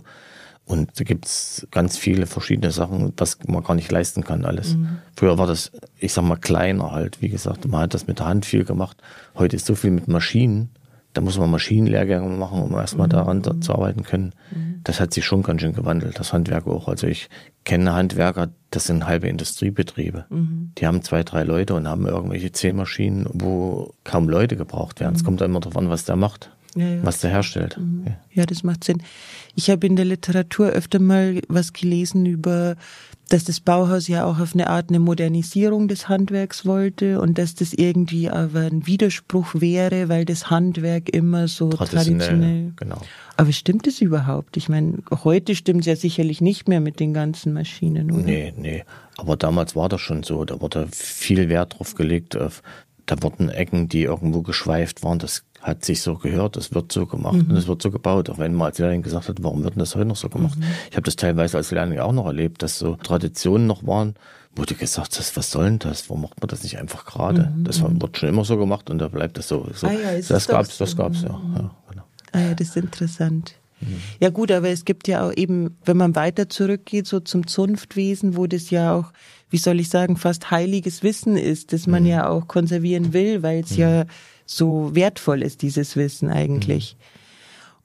Und 0.70 1.00
da 1.00 1.04
gibt's 1.04 1.68
ganz 1.72 1.98
viele 1.98 2.28
verschiedene 2.28 2.70
Sachen, 2.70 3.12
was 3.18 3.40
man 3.48 3.64
gar 3.64 3.74
nicht 3.74 3.92
leisten 3.92 4.24
kann, 4.24 4.46
alles. 4.46 4.76
Mhm. 4.76 5.00
Früher 5.16 5.40
war 5.40 5.48
das, 5.48 5.72
ich 5.98 6.14
sag 6.14 6.24
mal, 6.26 6.36
kleiner 6.36 6.92
halt. 6.92 7.24
Wie 7.24 7.30
gesagt, 7.30 7.68
man 7.68 7.82
hat 7.82 7.96
das 7.96 8.06
mit 8.06 8.20
der 8.20 8.28
Hand 8.28 8.46
viel 8.46 8.66
gemacht. 8.66 9.02
Heute 9.34 9.56
ist 9.56 9.66
so 9.66 9.74
viel 9.74 9.90
mit 9.90 10.08
Maschinen. 10.08 10.70
Da 11.14 11.22
muss 11.22 11.40
man 11.40 11.50
Maschinenlehrgänge 11.50 12.30
machen, 12.30 12.62
um 12.62 12.72
erstmal 12.76 13.08
mhm. 13.08 13.12
daran 13.12 13.62
zu 13.64 13.74
arbeiten 13.74 14.04
können. 14.04 14.34
Mhm. 14.52 14.82
Das 14.84 15.00
hat 15.00 15.12
sich 15.12 15.26
schon 15.26 15.42
ganz 15.42 15.62
schön 15.62 15.74
gewandelt, 15.74 16.20
das 16.20 16.34
Handwerk 16.34 16.68
auch. 16.68 16.88
Also 16.88 17.08
ich 17.08 17.30
kenne 17.66 17.94
Handwerker, 17.94 18.50
das 18.70 18.86
sind 18.86 19.08
halbe 19.08 19.28
Industriebetriebe. 19.28 20.26
Mhm. 20.30 20.74
Die 20.78 20.86
haben 20.86 21.02
zwei, 21.02 21.24
drei 21.24 21.42
Leute 21.42 21.74
und 21.74 21.88
haben 21.88 22.06
irgendwelche 22.06 22.52
zehn 22.52 22.76
Maschinen, 22.76 23.26
wo 23.34 23.92
kaum 24.04 24.30
Leute 24.30 24.56
gebraucht 24.56 25.00
werden. 25.00 25.16
Es 25.16 25.24
mhm. 25.24 25.26
kommt 25.26 25.42
immer 25.42 25.62
darauf 25.62 25.78
an, 25.78 25.90
was 25.90 26.06
der 26.06 26.16
macht. 26.16 26.52
Ja, 26.76 26.88
ja. 26.88 27.04
was 27.04 27.20
der 27.20 27.32
herstellt. 27.32 27.78
Mhm. 27.78 28.04
Ja. 28.06 28.18
ja, 28.32 28.46
das 28.46 28.64
macht 28.64 28.84
Sinn. 28.84 29.02
Ich 29.56 29.70
habe 29.70 29.88
in 29.88 29.96
der 29.96 30.06
Literatur 30.06 30.68
öfter 30.68 31.00
mal 31.00 31.42
was 31.48 31.74
gelesen 31.74 32.26
über 32.26 32.76
dass 33.30 33.44
das 33.44 33.60
Bauhaus 33.60 34.08
ja 34.08 34.26
auch 34.26 34.40
auf 34.40 34.54
eine 34.54 34.70
Art 34.70 34.90
eine 34.90 35.00
Modernisierung 35.00 35.88
des 35.88 36.10
Handwerks 36.10 36.66
wollte 36.66 37.22
und 37.22 37.38
dass 37.38 37.56
das 37.56 37.74
irgendwie 37.74 38.30
aber 38.30 38.62
ein 38.62 38.88
Widerspruch 38.88 39.54
wäre, 39.54 40.10
weil 40.10 40.26
das 40.26 40.50
Handwerk 40.50 41.10
immer 41.10 41.48
so 41.48 41.70
traditionell. 41.70 42.18
traditionell 42.18 42.74
genau. 42.76 43.02
Aber 43.38 43.52
stimmt 43.54 43.88
es 43.88 44.02
überhaupt? 44.02 44.58
Ich 44.58 44.68
meine, 44.68 44.98
heute 45.24 45.56
stimmt 45.56 45.82
es 45.82 45.86
ja 45.86 45.96
sicherlich 45.96 46.42
nicht 46.42 46.68
mehr 46.68 46.82
mit 46.82 47.00
den 47.00 47.14
ganzen 47.14 47.54
Maschinen, 47.54 48.12
oder? 48.12 48.24
Nee, 48.24 48.54
nee. 48.58 48.84
Aber 49.18 49.38
damals 49.38 49.76
war 49.76 49.90
das 49.90 50.02
schon 50.02 50.24
so. 50.24 50.44
Da 50.44 50.60
wurde 50.60 50.88
viel 50.92 51.50
Wert 51.50 51.78
drauf 51.78 51.96
gelegt. 51.96 52.36
Auf, 52.36 52.64
da 53.06 53.22
wurden 53.22 53.50
Ecken, 53.50 53.88
die 53.88 54.04
irgendwo 54.04 54.42
geschweift 54.42 55.04
waren. 55.04 55.20
Das 55.20 55.44
hat 55.62 55.84
sich 55.84 56.02
so 56.02 56.16
gehört, 56.16 56.58
es 56.58 56.74
wird 56.74 56.92
so 56.92 57.06
gemacht 57.06 57.36
mhm. 57.36 57.50
und 57.50 57.58
es 57.58 57.68
wird 57.68 57.82
so 57.82 57.92
gebaut. 57.92 58.30
Auch 58.30 58.38
wenn 58.38 58.54
man 58.54 58.68
als 58.68 58.80
Lehrling 58.80 59.02
gesagt 59.02 59.30
hat, 59.30 59.38
warum 59.42 59.64
wird 59.64 59.76
denn 59.76 59.80
das 59.80 59.96
heute 59.96 60.06
noch 60.06 60.16
so 60.16 60.30
gemacht? 60.30 60.58
Mhm. 60.58 60.66
Ich 60.90 60.96
habe 60.96 61.04
das 61.04 61.16
teilweise 61.16 61.58
als 61.58 61.72
Lehrling 61.72 62.00
auch 62.00 62.14
noch 62.14 62.26
erlebt, 62.26 62.64
dass 62.64 62.80
so 62.80 62.96
Traditionen 62.96 63.68
noch 63.68 63.86
waren, 63.86 64.16
wo 64.56 64.64
du 64.64 64.76
gesagt 64.76 65.18
hast, 65.20 65.36
was 65.38 65.52
soll 65.52 65.66
denn 65.66 65.80
das? 65.80 66.10
Warum 66.10 66.24
macht 66.24 66.40
man 66.42 66.48
das 66.48 66.64
nicht 66.64 66.78
einfach 66.78 67.06
gerade? 67.06 67.52
Mhm. 67.56 67.64
Das 67.64 67.82
wird 67.82 68.18
schon 68.18 68.30
immer 68.30 68.46
so 68.46 68.58
gemacht 68.58 68.90
und 68.90 69.00
da 69.00 69.08
bleibt 69.08 69.38
das 69.38 69.48
so. 69.48 69.68
so. 69.74 69.88
Ah 69.88 69.92
ja, 69.92 70.22
das 70.22 70.48
gab's, 70.48 70.78
das 70.78 70.96
gab's, 70.96 71.22
ja. 71.22 71.34
Mhm. 71.34 71.56
ja 71.56 71.72
genau. 71.90 72.04
Ah 72.32 72.40
ja, 72.40 72.54
das 72.54 72.70
ist 72.70 72.78
interessant. 72.78 73.56
Mhm. 73.82 73.98
Ja 74.20 74.30
gut, 74.30 74.52
aber 74.52 74.70
es 74.70 74.86
gibt 74.86 75.08
ja 75.08 75.28
auch 75.28 75.34
eben, 75.36 75.78
wenn 75.86 75.98
man 75.98 76.16
weiter 76.16 76.50
zurückgeht, 76.50 77.08
so 77.08 77.20
zum 77.20 77.48
Zunftwesen, 77.48 78.36
wo 78.36 78.48
das 78.48 78.70
ja 78.70 78.94
auch, 78.94 79.12
wie 79.50 79.58
soll 79.58 79.80
ich 79.80 79.90
sagen, 79.90 80.18
fast 80.18 80.52
heiliges 80.52 81.04
Wissen 81.04 81.38
ist, 81.38 81.74
das 81.74 81.88
man 81.88 82.04
mhm. 82.04 82.10
ja 82.10 82.30
auch 82.30 82.48
konservieren 82.48 83.14
will, 83.14 83.44
weil 83.44 83.62
es 83.62 83.76
ja 83.76 84.06
so 84.50 84.96
wertvoll 84.96 85.44
ist 85.44 85.62
dieses 85.62 85.96
Wissen 85.96 86.30
eigentlich. 86.30 86.96
Mhm. 86.98 87.04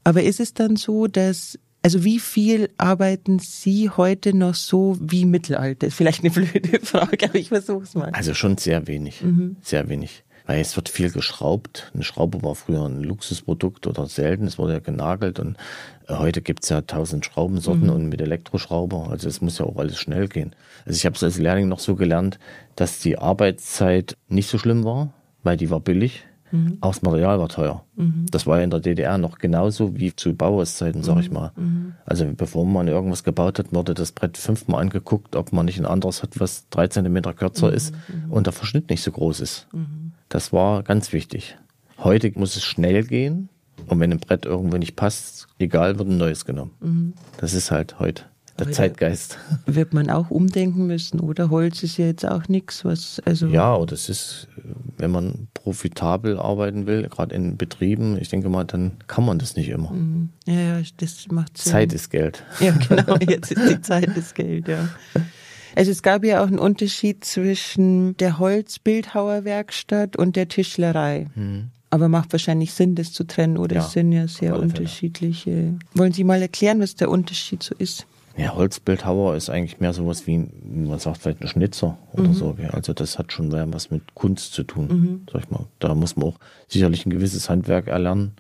Aber 0.04 0.22
ist 0.22 0.40
es 0.40 0.54
dann 0.54 0.76
so, 0.76 1.06
dass 1.06 1.58
also 1.82 2.02
wie 2.02 2.18
viel 2.18 2.70
arbeiten 2.78 3.38
Sie 3.38 3.90
heute 3.90 4.34
noch 4.34 4.54
so 4.54 4.96
wie 4.98 5.26
Mittelalter? 5.26 5.90
Vielleicht 5.90 6.20
eine 6.20 6.30
blöde 6.30 6.80
Frage, 6.82 7.26
aber 7.26 7.34
ich 7.34 7.48
versuche 7.48 7.82
es 7.82 7.94
mal. 7.94 8.08
Also 8.12 8.32
schon 8.32 8.56
sehr 8.56 8.86
wenig, 8.86 9.20
mhm. 9.20 9.56
sehr 9.60 9.90
wenig. 9.90 10.24
Weil 10.46 10.60
es 10.60 10.76
wird 10.76 10.88
viel 10.88 11.10
geschraubt. 11.10 11.90
Eine 11.94 12.02
Schraube 12.02 12.42
war 12.42 12.54
früher 12.54 12.86
ein 12.86 13.02
Luxusprodukt 13.02 13.86
oder 13.86 14.06
selten, 14.06 14.46
es 14.46 14.58
wurde 14.58 14.74
ja 14.74 14.78
genagelt 14.78 15.38
und 15.38 15.58
äh, 16.08 16.14
heute 16.14 16.40
gibt's 16.40 16.70
ja 16.70 16.80
tausend 16.80 17.26
Schraubensorten 17.26 17.84
mhm. 17.84 17.90
und 17.90 18.08
mit 18.08 18.22
Elektroschrauber. 18.22 19.10
Also 19.10 19.28
es 19.28 19.42
muss 19.42 19.58
ja 19.58 19.66
auch 19.66 19.76
alles 19.76 19.98
schnell 19.98 20.28
gehen. 20.28 20.56
Also 20.86 20.96
ich 20.96 21.04
habe 21.04 21.16
es 21.16 21.22
als 21.22 21.36
Lehrling 21.38 21.68
noch 21.68 21.80
so 21.80 21.94
gelernt, 21.94 22.38
dass 22.76 23.00
die 23.00 23.18
Arbeitszeit 23.18 24.16
nicht 24.28 24.48
so 24.48 24.56
schlimm 24.56 24.84
war, 24.84 25.12
weil 25.42 25.58
die 25.58 25.68
war 25.68 25.80
billig 25.80 26.24
Mhm. 26.54 26.78
Auch 26.80 26.92
das 26.92 27.02
Material 27.02 27.38
war 27.38 27.48
teuer. 27.48 27.84
Mhm. 27.96 28.26
Das 28.30 28.46
war 28.46 28.58
ja 28.58 28.64
in 28.64 28.70
der 28.70 28.80
DDR 28.80 29.18
noch 29.18 29.38
genauso 29.38 29.96
wie 29.96 30.14
zu 30.14 30.34
Bauerszeiten, 30.34 31.02
sag 31.02 31.18
ich 31.18 31.28
mhm. 31.28 31.34
mal. 31.34 31.52
Mhm. 31.56 31.94
Also 32.06 32.26
bevor 32.36 32.64
man 32.64 32.86
irgendwas 32.86 33.24
gebaut 33.24 33.58
hat, 33.58 33.72
wurde 33.72 33.94
das 33.94 34.12
Brett 34.12 34.36
fünfmal 34.36 34.80
angeguckt, 34.80 35.34
ob 35.34 35.52
man 35.52 35.66
nicht 35.66 35.78
ein 35.78 35.86
anderes 35.86 36.22
hat, 36.22 36.38
was 36.38 36.68
drei 36.70 36.86
Zentimeter 36.86 37.34
kürzer 37.34 37.68
mhm. 37.68 37.74
ist 37.74 37.94
und 38.30 38.46
der 38.46 38.52
Verschnitt 38.52 38.88
nicht 38.88 39.02
so 39.02 39.10
groß 39.10 39.40
ist. 39.40 39.66
Das 40.28 40.52
war 40.52 40.82
ganz 40.82 41.12
wichtig. 41.12 41.58
Heute 41.98 42.30
muss 42.36 42.56
es 42.56 42.62
schnell 42.62 43.04
gehen 43.04 43.48
und 43.86 43.98
wenn 43.98 44.12
ein 44.12 44.20
Brett 44.20 44.46
irgendwo 44.46 44.76
nicht 44.76 44.96
passt, 44.96 45.48
egal, 45.58 45.98
wird 45.98 46.08
ein 46.08 46.18
neues 46.18 46.44
genommen. 46.44 47.14
Das 47.38 47.54
ist 47.54 47.70
halt 47.70 47.98
heute 47.98 48.24
der 48.58 48.72
Zeitgeist. 48.72 49.38
Wird 49.66 49.94
man 49.94 50.10
auch 50.10 50.30
umdenken 50.30 50.86
müssen, 50.86 51.20
oder? 51.20 51.50
Holz 51.50 51.82
ist 51.82 51.96
ja 51.96 52.06
jetzt 52.06 52.24
auch 52.24 52.48
nichts, 52.48 52.84
was, 52.84 53.20
also. 53.24 53.48
Ja, 53.48 53.84
das 53.84 54.08
ist, 54.08 54.48
wenn 54.96 55.10
man 55.10 55.48
profitabel 55.54 56.38
arbeiten 56.38 56.86
will, 56.86 57.08
gerade 57.08 57.34
in 57.34 57.56
Betrieben, 57.56 58.18
ich 58.20 58.28
denke 58.28 58.48
mal, 58.48 58.64
dann 58.64 58.92
kann 59.06 59.24
man 59.24 59.38
das 59.38 59.56
nicht 59.56 59.68
immer. 59.68 59.90
Mhm. 59.90 60.30
Ja, 60.46 60.54
ja, 60.54 60.82
das 60.98 61.26
macht 61.30 61.58
Sinn. 61.58 61.72
Zeit 61.72 61.92
ist 61.92 62.10
Geld. 62.10 62.44
Ja, 62.60 62.72
genau, 62.72 63.16
jetzt 63.28 63.52
ist 63.52 63.68
die 63.68 63.80
Zeit 63.80 64.10
das 64.16 64.34
Geld, 64.34 64.68
ja. 64.68 64.88
Also 65.76 65.90
es 65.90 66.02
gab 66.02 66.24
ja 66.24 66.42
auch 66.42 66.46
einen 66.46 66.60
Unterschied 66.60 67.24
zwischen 67.24 68.16
der 68.18 68.38
Holzbildhauerwerkstatt 68.38 70.16
und 70.16 70.36
der 70.36 70.48
Tischlerei. 70.48 71.26
Mhm. 71.34 71.70
Aber 71.90 72.08
macht 72.08 72.32
wahrscheinlich 72.32 72.72
Sinn, 72.72 72.94
das 72.96 73.12
zu 73.12 73.24
trennen, 73.24 73.56
oder? 73.56 73.76
Ja, 73.76 73.82
es 73.82 73.92
sind 73.92 74.10
ja 74.10 74.26
sehr 74.26 74.58
unterschiedliche. 74.58 75.78
Wollen 75.94 76.12
Sie 76.12 76.24
mal 76.24 76.42
erklären, 76.42 76.80
was 76.80 76.96
der 76.96 77.08
Unterschied 77.08 77.62
so 77.62 77.74
ist? 77.78 78.06
Ja, 78.36 78.54
Holzbildhauer 78.54 79.36
ist 79.36 79.48
eigentlich 79.48 79.80
mehr 79.80 79.92
sowas 79.92 80.26
wie, 80.26 80.48
man 80.64 80.98
sagt 80.98 81.18
vielleicht 81.18 81.42
ein 81.42 81.48
Schnitzer 81.48 81.98
oder 82.12 82.28
mhm. 82.28 82.34
so. 82.34 82.56
Also 82.72 82.92
das 82.92 83.18
hat 83.18 83.32
schon 83.32 83.48
mehr 83.48 83.72
was 83.72 83.90
mit 83.90 84.14
Kunst 84.14 84.54
zu 84.54 84.64
tun, 84.64 84.88
mhm. 84.88 85.26
sag 85.32 85.44
ich 85.44 85.50
mal. 85.50 85.66
Da 85.78 85.94
muss 85.94 86.16
man 86.16 86.30
auch 86.30 86.38
sicherlich 86.66 87.06
ein 87.06 87.10
gewisses 87.10 87.48
Handwerk 87.48 87.86
erlernen. 87.86 88.32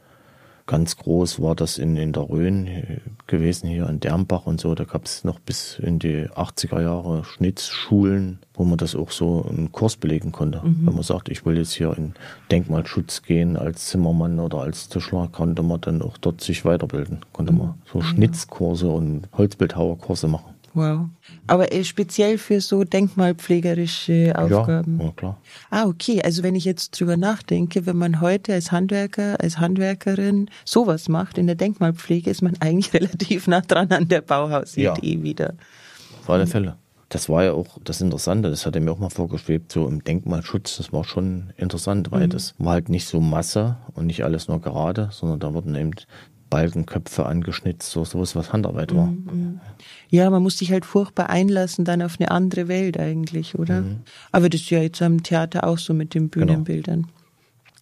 Ganz 0.66 0.96
groß 0.96 1.42
war 1.42 1.54
das 1.54 1.76
in, 1.76 1.96
in 1.96 2.12
der 2.12 2.28
Rhön 2.28 3.00
gewesen, 3.26 3.68
hier 3.68 3.86
in 3.88 4.00
Dermbach 4.00 4.46
und 4.46 4.60
so. 4.60 4.74
Da 4.74 4.84
gab 4.84 5.04
es 5.04 5.22
noch 5.22 5.38
bis 5.38 5.78
in 5.78 5.98
die 5.98 6.26
80er 6.28 6.80
Jahre 6.80 7.22
Schnitzschulen, 7.24 8.38
wo 8.54 8.64
man 8.64 8.78
das 8.78 8.96
auch 8.96 9.10
so 9.10 9.44
einen 9.46 9.72
Kurs 9.72 9.96
belegen 9.96 10.32
konnte. 10.32 10.62
Mhm. 10.64 10.86
Wenn 10.86 10.94
man 10.94 11.02
sagt, 11.02 11.28
ich 11.28 11.44
will 11.44 11.58
jetzt 11.58 11.74
hier 11.74 11.94
in 11.98 12.14
Denkmalschutz 12.50 13.22
gehen 13.22 13.58
als 13.58 13.88
Zimmermann 13.88 14.40
oder 14.40 14.58
als 14.58 14.88
Tischler, 14.88 15.28
konnte 15.30 15.62
man 15.62 15.82
dann 15.82 16.00
auch 16.00 16.16
dort 16.16 16.40
sich 16.40 16.64
weiterbilden. 16.64 17.20
Konnte 17.34 17.52
mhm. 17.52 17.58
man 17.58 17.74
so 17.92 18.00
Schnitzkurse 18.00 18.88
und 18.88 19.28
Holzbildhauerkurse 19.36 20.28
machen. 20.28 20.53
Wow. 20.74 21.06
Aber 21.46 21.72
äh, 21.72 21.84
speziell 21.84 22.36
für 22.36 22.60
so 22.60 22.82
denkmalpflegerische 22.82 24.34
Aufgaben. 24.36 24.98
Ja, 24.98 25.06
ja, 25.06 25.12
klar. 25.12 25.40
Ah, 25.70 25.84
okay. 25.86 26.20
Also 26.22 26.42
wenn 26.42 26.56
ich 26.56 26.64
jetzt 26.64 26.98
drüber 26.98 27.16
nachdenke, 27.16 27.86
wenn 27.86 27.96
man 27.96 28.20
heute 28.20 28.52
als 28.52 28.72
Handwerker, 28.72 29.40
als 29.40 29.58
Handwerkerin 29.58 30.50
sowas 30.64 31.08
macht 31.08 31.38
in 31.38 31.46
der 31.46 31.54
Denkmalpflege, 31.54 32.28
ist 32.28 32.42
man 32.42 32.56
eigentlich 32.60 32.92
relativ 32.92 33.46
nah 33.46 33.60
dran 33.60 33.90
an 33.90 34.08
der 34.08 34.20
Bauhausidee 34.20 35.14
ja. 35.14 35.22
wieder. 35.22 35.54
Auf 36.20 36.30
alle 36.30 36.46
Fälle. 36.46 36.76
Das 37.08 37.28
war 37.28 37.44
ja 37.44 37.52
auch 37.52 37.78
das 37.84 38.00
Interessante, 38.00 38.50
das 38.50 38.66
hat 38.66 38.74
er 38.74 38.80
mir 38.80 38.90
auch 38.90 38.98
mal 38.98 39.10
vorgeschwebt, 39.10 39.70
so 39.70 39.86
im 39.86 40.02
Denkmalschutz, 40.02 40.78
das 40.78 40.92
war 40.92 41.04
schon 41.04 41.52
interessant, 41.56 42.10
weil 42.10 42.26
mhm. 42.26 42.30
das 42.30 42.54
war 42.58 42.72
halt 42.72 42.88
nicht 42.88 43.06
so 43.06 43.20
Masse 43.20 43.76
und 43.94 44.06
nicht 44.06 44.24
alles 44.24 44.48
nur 44.48 44.60
gerade, 44.60 45.10
sondern 45.12 45.38
da 45.38 45.54
wurden 45.54 45.76
eben 45.76 45.92
Balkenköpfe 46.54 47.26
angeschnitzt, 47.26 47.90
so 47.90 48.04
sowas, 48.04 48.36
was 48.36 48.52
Handarbeit 48.52 48.94
war. 48.94 49.06
Mhm, 49.06 49.24
mhm. 49.32 49.60
Ja, 50.08 50.30
man 50.30 50.40
muss 50.40 50.58
sich 50.58 50.70
halt 50.70 50.84
furchtbar 50.84 51.28
einlassen 51.28 51.84
dann 51.84 52.00
auf 52.00 52.20
eine 52.20 52.30
andere 52.30 52.68
Welt 52.68 52.96
eigentlich, 52.96 53.58
oder? 53.58 53.80
Mhm. 53.80 54.02
Aber 54.30 54.48
das 54.48 54.60
ist 54.60 54.70
ja 54.70 54.80
jetzt 54.80 55.02
am 55.02 55.24
Theater 55.24 55.66
auch 55.66 55.78
so 55.78 55.94
mit 55.94 56.14
den 56.14 56.30
genau. 56.30 56.46
Bühnenbildern. 56.46 57.02
Genau. 57.02 57.14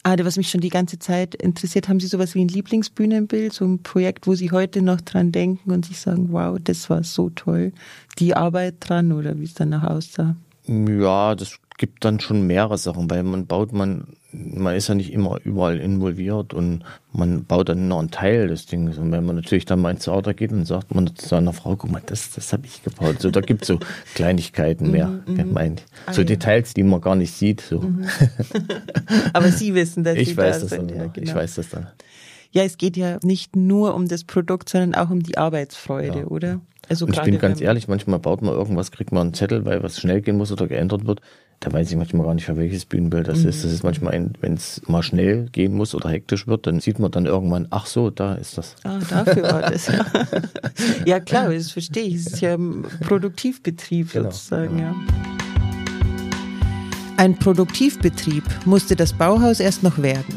Ah, 0.04 0.16
was 0.22 0.38
mich 0.38 0.48
schon 0.48 0.62
die 0.62 0.70
ganze 0.70 0.98
Zeit 0.98 1.34
interessiert, 1.34 1.90
haben 1.90 2.00
Sie 2.00 2.06
sowas 2.06 2.34
wie 2.34 2.42
ein 2.42 2.48
Lieblingsbühnenbild, 2.48 3.52
so 3.52 3.66
ein 3.66 3.82
Projekt, 3.82 4.26
wo 4.26 4.34
Sie 4.34 4.50
heute 4.50 4.80
noch 4.80 5.02
dran 5.02 5.32
denken 5.32 5.70
und 5.70 5.84
sich 5.84 6.00
sagen, 6.00 6.28
wow, 6.30 6.58
das 6.58 6.88
war 6.88 7.04
so 7.04 7.28
toll, 7.28 7.72
die 8.18 8.34
Arbeit 8.34 8.76
dran 8.80 9.12
oder 9.12 9.38
wie 9.38 9.44
es 9.44 9.52
danach 9.52 9.84
aussah? 9.84 10.34
Ja, 10.66 11.34
das 11.34 11.58
gibt 11.82 12.04
dann 12.04 12.20
schon 12.20 12.46
mehrere 12.46 12.78
Sachen, 12.78 13.10
weil 13.10 13.24
man 13.24 13.46
baut 13.46 13.72
man 13.72 14.04
man 14.32 14.74
ist 14.76 14.88
ja 14.88 14.94
nicht 14.94 15.12
immer 15.12 15.38
überall 15.44 15.78
involviert 15.78 16.54
und 16.54 16.84
man 17.12 17.44
baut 17.44 17.68
dann 17.68 17.88
noch 17.88 17.98
einen 17.98 18.12
Teil 18.12 18.46
des 18.46 18.64
Dings. 18.66 18.96
Und 18.96 19.10
wenn 19.12 19.26
man 19.26 19.34
natürlich 19.36 19.66
dann 19.66 19.80
mal 19.80 19.90
ins 19.90 20.04
Theater 20.04 20.32
geht 20.32 20.52
und 20.52 20.64
sagt 20.64 20.94
man 20.94 21.14
zu 21.16 21.28
seiner 21.28 21.52
Frau, 21.52 21.74
guck 21.76 21.90
mal, 21.90 22.00
das, 22.06 22.30
das 22.30 22.52
habe 22.52 22.64
ich 22.66 22.82
gebaut. 22.84 23.20
So, 23.20 23.30
da 23.32 23.40
gibt 23.42 23.62
es 23.62 23.68
so 23.68 23.78
Kleinigkeiten 24.14 24.90
mehr, 24.92 25.08
Mhm, 25.26 25.34
gemeint. 25.36 25.82
Ah, 26.06 26.12
So 26.14 26.22
ja. 26.22 26.28
Details, 26.28 26.72
die 26.72 26.82
man 26.84 27.00
gar 27.02 27.14
nicht 27.16 27.34
sieht. 27.34 27.60
So. 27.60 27.84
Aber 29.32 29.48
Sie 29.50 29.74
wissen, 29.74 30.04
dass 30.04 30.16
Ich 30.16 30.28
Sie 30.30 30.36
weiß 30.36 30.56
da 30.56 30.60
das 30.62 30.70
sind. 30.70 30.90
dann. 30.92 30.96
Ja, 30.98 31.06
genau. 31.08 31.26
Ich 31.28 31.34
weiß 31.34 31.56
das 31.56 31.70
dann. 31.70 31.88
ja, 32.52 32.62
es 32.62 32.78
geht 32.78 32.96
ja 32.96 33.18
nicht 33.22 33.56
nur 33.56 33.94
um 33.94 34.08
das 34.08 34.24
Produkt, 34.24 34.68
sondern 34.68 34.94
auch 34.94 35.10
um 35.10 35.22
die 35.22 35.36
Arbeitsfreude, 35.38 36.20
Ja. 36.20 36.26
oder? 36.26 36.60
Also 36.88 37.06
Und 37.06 37.14
ich 37.16 37.22
bin 37.22 37.38
ganz 37.38 37.60
ehrlich, 37.60 37.86
manchmal 37.88 38.18
baut 38.18 38.42
man 38.42 38.54
irgendwas, 38.54 38.90
kriegt 38.90 39.12
man 39.12 39.22
einen 39.28 39.34
Zettel, 39.34 39.64
weil 39.64 39.82
was 39.82 39.98
schnell 40.00 40.20
gehen 40.20 40.36
muss 40.36 40.50
oder 40.52 40.66
geändert 40.66 41.06
wird. 41.06 41.20
Da 41.62 41.72
weiß 41.72 41.92
ich 41.92 41.96
manchmal 41.96 42.26
gar 42.26 42.34
nicht, 42.34 42.44
für 42.44 42.56
welches 42.56 42.84
Bühnenbild 42.84 43.28
das 43.28 43.44
ist. 43.44 43.62
Das 43.64 43.70
ist 43.70 43.84
manchmal, 43.84 44.14
ein, 44.14 44.32
wenn 44.40 44.54
es 44.54 44.82
mal 44.88 45.04
schnell 45.04 45.48
gehen 45.52 45.72
muss 45.74 45.94
oder 45.94 46.10
hektisch 46.10 46.48
wird, 46.48 46.66
dann 46.66 46.80
sieht 46.80 46.98
man 46.98 47.12
dann 47.12 47.24
irgendwann, 47.24 47.68
ach 47.70 47.86
so, 47.86 48.10
da 48.10 48.34
ist 48.34 48.58
das. 48.58 48.74
Ah, 48.82 48.98
dafür 49.08 49.44
war 49.44 49.60
das. 49.70 49.86
Ja, 49.86 50.04
ja 51.06 51.20
klar, 51.20 51.52
das 51.54 51.70
verstehe 51.70 52.02
ich. 52.02 52.16
Es 52.16 52.26
ist 52.26 52.40
ja 52.40 52.54
ein 52.54 52.84
Produktivbetrieb 53.02 54.10
Genau. 54.12 54.24
sozusagen, 54.24 54.76
ja. 54.76 54.92
Ein 57.16 57.38
Produktivbetrieb 57.38 58.42
musste 58.64 58.96
das 58.96 59.12
Bauhaus 59.12 59.60
erst 59.60 59.84
noch 59.84 59.98
werden. 60.02 60.34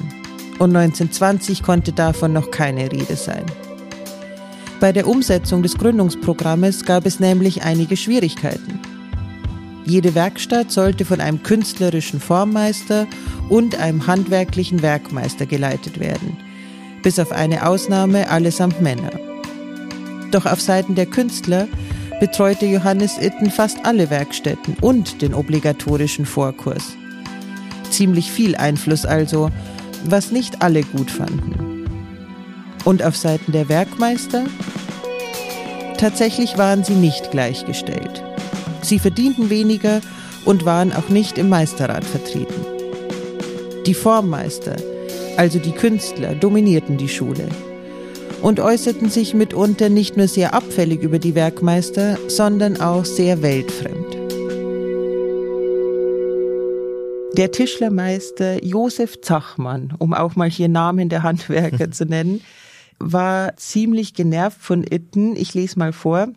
Und 0.60 0.76
1920 0.76 1.64
konnte 1.64 1.92
davon 1.92 2.34
noch 2.34 2.52
keine 2.52 2.92
Rede 2.92 3.16
sein. 3.16 3.46
Bei 4.80 4.92
der 4.92 5.08
Umsetzung 5.08 5.64
des 5.64 5.76
Gründungsprogrammes 5.76 6.86
gab 6.86 7.08
es 7.08 7.20
nämlich 7.20 7.64
einige 7.64 7.98
Schwierigkeiten. 7.98 8.80
Jede 9.86 10.16
Werkstatt 10.16 10.72
sollte 10.72 11.06
von 11.06 11.22
einem 11.22 11.44
künstlerischen 11.44 12.20
Formmeister 12.20 13.06
und 13.50 13.80
einem 13.80 14.08
handwerklichen 14.08 14.82
Werkmeister 14.82 15.46
geleitet 15.46 16.00
werden. 16.00 16.38
Bis 17.04 17.20
auf 17.20 17.32
eine 17.32 17.68
Ausnahme 17.68 18.30
allesamt 18.30 18.82
Männer. 18.82 19.12
Doch 20.32 20.48
auf 20.48 20.60
Seiten 20.60 20.96
der 20.96 21.06
Künstler 21.06 21.68
betreute 22.20 22.66
Johannes 22.66 23.20
Itten 23.20 23.52
fast 23.52 23.78
alle 23.86 24.10
Werkstätten 24.10 24.76
und 24.82 25.22
den 25.22 25.36
obligatorischen 25.36 26.26
Vorkurs. 26.26 26.96
Ziemlich 27.92 28.32
viel 28.32 28.56
Einfluss 28.56 29.06
also, 29.06 29.52
was 30.06 30.32
nicht 30.32 30.64
alle 30.64 30.82
gut 30.82 31.12
fanden. 31.12 31.86
Und 32.86 33.04
auf 33.04 33.16
Seiten 33.16 33.52
der 33.52 33.70
Werkmeister? 33.70 34.46
Tatsächlich 35.98 36.58
waren 36.58 36.84
sie 36.84 36.96
nicht 36.96 37.30
gleichgestellt. 37.30 38.25
Sie 38.86 39.00
verdienten 39.00 39.50
weniger 39.50 40.02
und 40.46 40.66
waren 40.66 40.94
auch 40.94 41.10
nicht 41.10 41.38
im 41.38 41.50
Meisterrat 41.50 42.06
vertreten. 42.06 42.66
Die 43.86 43.96
Formmeister, 43.96 44.76
also 45.38 45.60
die 45.60 45.72
Künstler, 45.72 46.36
dominierten 46.36 46.98
die 46.98 47.10
Schule 47.10 47.50
und 48.42 48.60
äußerten 48.60 49.10
sich 49.10 49.34
mitunter 49.34 49.90
nicht 49.90 50.18
nur 50.18 50.28
sehr 50.28 50.54
abfällig 50.54 51.02
über 51.02 51.18
die 51.18 51.34
Werkmeister, 51.34 52.18
sondern 52.28 52.80
auch 52.80 53.06
sehr 53.06 53.42
weltfremd. 53.42 54.18
Der 57.38 57.52
Tischlermeister 57.52 58.64
Josef 58.64 59.20
Zachmann, 59.22 59.94
um 59.98 60.14
auch 60.14 60.36
mal 60.36 60.50
hier 60.50 60.70
Namen 60.70 61.10
der 61.10 61.24
Handwerker 61.24 61.92
zu 61.92 62.06
nennen, 62.06 62.42
war 63.00 63.58
ziemlich 63.58 64.14
genervt 64.14 64.62
von 64.62 64.86
Itten. 64.90 65.36
Ich 65.36 65.54
lese 65.54 65.78
mal 65.78 65.92
vor. 65.92 66.30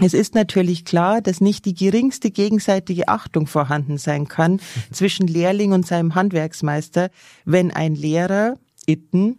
Es 0.00 0.14
ist 0.14 0.34
natürlich 0.34 0.84
klar, 0.84 1.20
dass 1.20 1.40
nicht 1.40 1.64
die 1.64 1.74
geringste 1.74 2.30
gegenseitige 2.30 3.08
Achtung 3.08 3.46
vorhanden 3.46 3.98
sein 3.98 4.28
kann 4.28 4.60
zwischen 4.92 5.26
Lehrling 5.26 5.72
und 5.72 5.86
seinem 5.86 6.14
Handwerksmeister, 6.14 7.10
wenn 7.44 7.72
ein 7.72 7.94
Lehrer, 7.96 8.54
Itten, 8.86 9.38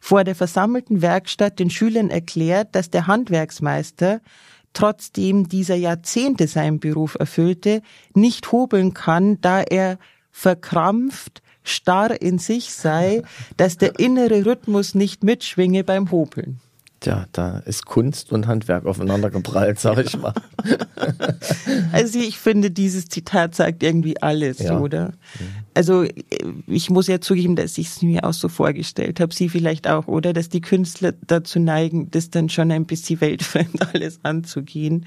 vor 0.00 0.24
der 0.24 0.34
versammelten 0.34 1.02
Werkstatt 1.02 1.58
den 1.58 1.70
Schülern 1.70 2.08
erklärt, 2.08 2.74
dass 2.74 2.90
der 2.90 3.06
Handwerksmeister, 3.06 4.20
trotzdem 4.72 5.48
dieser 5.48 5.74
Jahrzehnte 5.74 6.46
seinen 6.46 6.80
Beruf 6.80 7.16
erfüllte, 7.18 7.82
nicht 8.14 8.52
hobeln 8.52 8.94
kann, 8.94 9.40
da 9.40 9.60
er 9.60 9.98
verkrampft, 10.30 11.42
starr 11.64 12.20
in 12.22 12.38
sich 12.38 12.72
sei, 12.72 13.22
dass 13.56 13.76
der 13.76 13.98
innere 13.98 14.46
Rhythmus 14.46 14.94
nicht 14.94 15.24
mitschwinge 15.24 15.84
beim 15.84 16.10
Hobeln. 16.10 16.60
Tja, 17.00 17.26
da 17.30 17.58
ist 17.60 17.86
Kunst 17.86 18.32
und 18.32 18.48
Handwerk 18.48 18.84
aufeinander 18.84 19.30
geprallt, 19.30 19.78
sag 19.78 19.98
ich 20.04 20.16
mal. 20.18 20.34
Also 21.92 22.18
ich 22.18 22.38
finde, 22.38 22.70
dieses 22.70 23.08
Zitat 23.08 23.54
sagt 23.54 23.82
irgendwie 23.82 24.20
alles, 24.20 24.58
Ja. 24.58 24.78
oder? 24.78 25.12
Also 25.74 26.04
ich 26.66 26.90
muss 26.90 27.06
ja 27.06 27.20
zugeben, 27.20 27.56
dass 27.56 27.78
ich 27.78 27.88
es 27.88 28.02
mir 28.02 28.24
auch 28.24 28.32
so 28.32 28.48
vorgestellt 28.48 29.20
habe, 29.20 29.34
Sie 29.34 29.48
vielleicht 29.48 29.86
auch, 29.88 30.06
oder? 30.06 30.32
Dass 30.32 30.48
die 30.48 30.60
Künstler 30.60 31.12
dazu 31.26 31.58
neigen, 31.60 32.10
das 32.10 32.30
dann 32.30 32.48
schon 32.48 32.70
ein 32.72 32.84
bisschen 32.86 33.20
weltfremd 33.20 33.80
alles 33.94 34.20
anzugehen. 34.22 35.06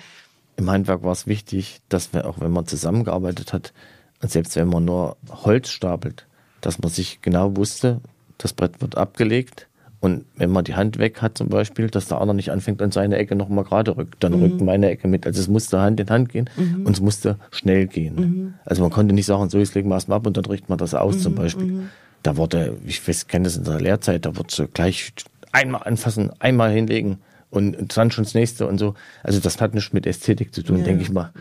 Im 0.58 0.70
Handwerk 0.70 1.04
war 1.04 1.12
es 1.12 1.28
wichtig, 1.28 1.82
dass 1.90 2.14
wir, 2.14 2.28
auch 2.28 2.40
wenn 2.40 2.52
man 2.52 2.68
zusammengearbeitet 2.68 3.54
hat, 3.54 3.74
und 4.22 4.32
selbst 4.32 4.56
wenn 4.56 4.68
man 4.70 4.86
nur 4.86 5.18
Holz 5.30 5.70
stapelt, 5.70 6.28
dass 6.62 6.80
man 6.80 6.92
sich 6.92 7.22
genau 7.22 7.56
wusste, 7.58 8.02
das 8.38 8.54
Brett 8.54 8.82
wird 8.82 8.98
abgelegt. 8.98 9.68
Und 10.02 10.26
wenn 10.36 10.50
man 10.50 10.64
die 10.66 10.74
Hand 10.76 10.98
weg 10.98 11.22
hat 11.22 11.38
zum 11.38 11.48
Beispiel, 11.50 11.88
dass 11.88 12.08
der 12.08 12.20
andere 12.20 12.36
nicht 12.36 12.52
anfängt 12.52 12.82
an 12.82 12.92
seine 12.92 13.18
Ecke 13.18 13.36
nochmal 13.36 13.64
gerade 13.64 13.96
rückt, 13.96 14.24
dann 14.24 14.34
rückt 14.34 14.60
meine 14.60 14.90
Ecke 14.90 15.08
mit. 15.08 15.26
Also 15.28 15.40
es 15.40 15.48
musste 15.48 15.80
Hand 15.80 16.00
in 16.00 16.10
Hand 16.10 16.30
gehen 16.30 16.50
und 16.84 16.90
es 16.92 17.00
musste 17.02 17.38
schnell 17.52 17.86
gehen. 17.88 18.56
Also 18.66 18.82
man 18.82 18.90
konnte 18.92 19.14
nicht 19.14 19.28
sagen, 19.28 19.48
so 19.52 19.60
jetzt 19.60 19.76
legen 19.76 19.90
wir 19.90 19.96
erstmal 19.96 20.18
ab 20.18 20.26
und 20.26 20.36
dann 20.38 20.46
richtet 20.46 20.70
man 20.70 20.80
das 20.80 20.96
aus 20.96 21.20
zum 21.20 21.36
Beispiel. 21.36 21.84
Da 22.24 22.36
wurde, 22.36 22.78
ich 22.86 23.08
weiß, 23.08 23.28
kenne 23.28 23.44
das 23.46 23.58
in 23.58 23.64
der 23.64 23.80
Lehrzeit, 23.80 24.26
da 24.26 24.36
wurde 24.36 24.50
so 24.52 24.68
gleich 24.68 25.14
einmal 25.52 25.84
anfassen, 25.84 26.32
einmal 26.40 26.72
hinlegen 26.72 27.18
und 27.52 27.96
dann 27.96 28.10
schon 28.10 28.24
das 28.24 28.34
nächste 28.34 28.66
und 28.68 28.80
so. 28.80 28.96
Also 29.22 29.40
das 29.40 29.62
hat 29.62 29.76
nichts 29.76 29.94
mit 29.94 30.08
Ästhetik 30.08 30.52
zu 30.56 30.64
tun, 30.64 30.80
Ja. 30.80 30.84
denke 30.86 31.04
ich 31.04 31.12
mal. 31.12 31.32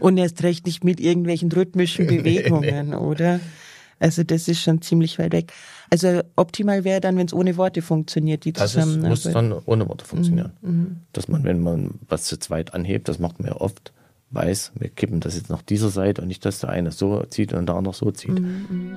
Und 0.00 0.16
erst 0.18 0.42
recht 0.42 0.66
nicht 0.66 0.82
mit 0.82 0.98
irgendwelchen 0.98 1.52
rhythmischen 1.52 2.06
Bewegungen, 2.08 2.94
oder? 2.94 3.38
Also 4.00 4.22
das 4.22 4.46
ist 4.48 4.60
schon 4.60 4.80
ziemlich 4.82 5.18
weit 5.18 5.32
weg. 5.32 5.52
Also 5.90 6.20
optimal 6.36 6.84
wäre 6.84 7.00
dann, 7.00 7.16
wenn 7.16 7.26
es 7.26 7.32
ohne 7.32 7.56
Worte 7.56 7.82
funktioniert, 7.82 8.44
die 8.44 8.52
Das 8.52 8.66
ist, 8.66 8.72
Zusammenarbeit. 8.74 9.10
muss 9.10 9.22
dann 9.24 9.52
ohne 9.66 9.88
Worte 9.88 10.04
funktionieren. 10.04 10.52
Mhm, 10.62 10.96
Dass 11.12 11.28
man, 11.28 11.44
wenn 11.44 11.60
man 11.60 11.94
was 12.08 12.24
zu 12.24 12.38
zweit 12.38 12.74
anhebt, 12.74 13.08
das 13.08 13.18
macht 13.18 13.40
man 13.40 13.48
ja 13.48 13.56
oft, 13.60 13.92
weiß, 14.30 14.72
wir 14.78 14.88
kippen 14.90 15.20
das 15.20 15.36
jetzt 15.36 15.50
nach 15.50 15.62
dieser 15.62 15.88
Seite 15.88 16.20
und 16.22 16.28
nicht, 16.28 16.44
dass 16.44 16.60
der 16.60 16.70
eine 16.70 16.92
so 16.92 17.22
zieht 17.30 17.52
und 17.54 17.66
der 17.66 17.76
andere 17.76 17.94
so 17.94 18.10
zieht. 18.10 18.38
Mhm. 18.38 18.92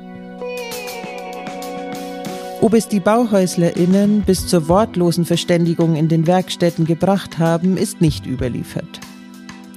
Ob 2.61 2.73
es 2.75 2.87
die 2.87 2.99
BauhäuslerInnen 2.99 4.21
bis 4.21 4.45
zur 4.45 4.67
wortlosen 4.67 5.25
Verständigung 5.25 5.95
in 5.95 6.09
den 6.09 6.27
Werkstätten 6.27 6.85
gebracht 6.85 7.39
haben, 7.39 7.75
ist 7.75 8.01
nicht 8.01 8.27
überliefert. 8.27 8.99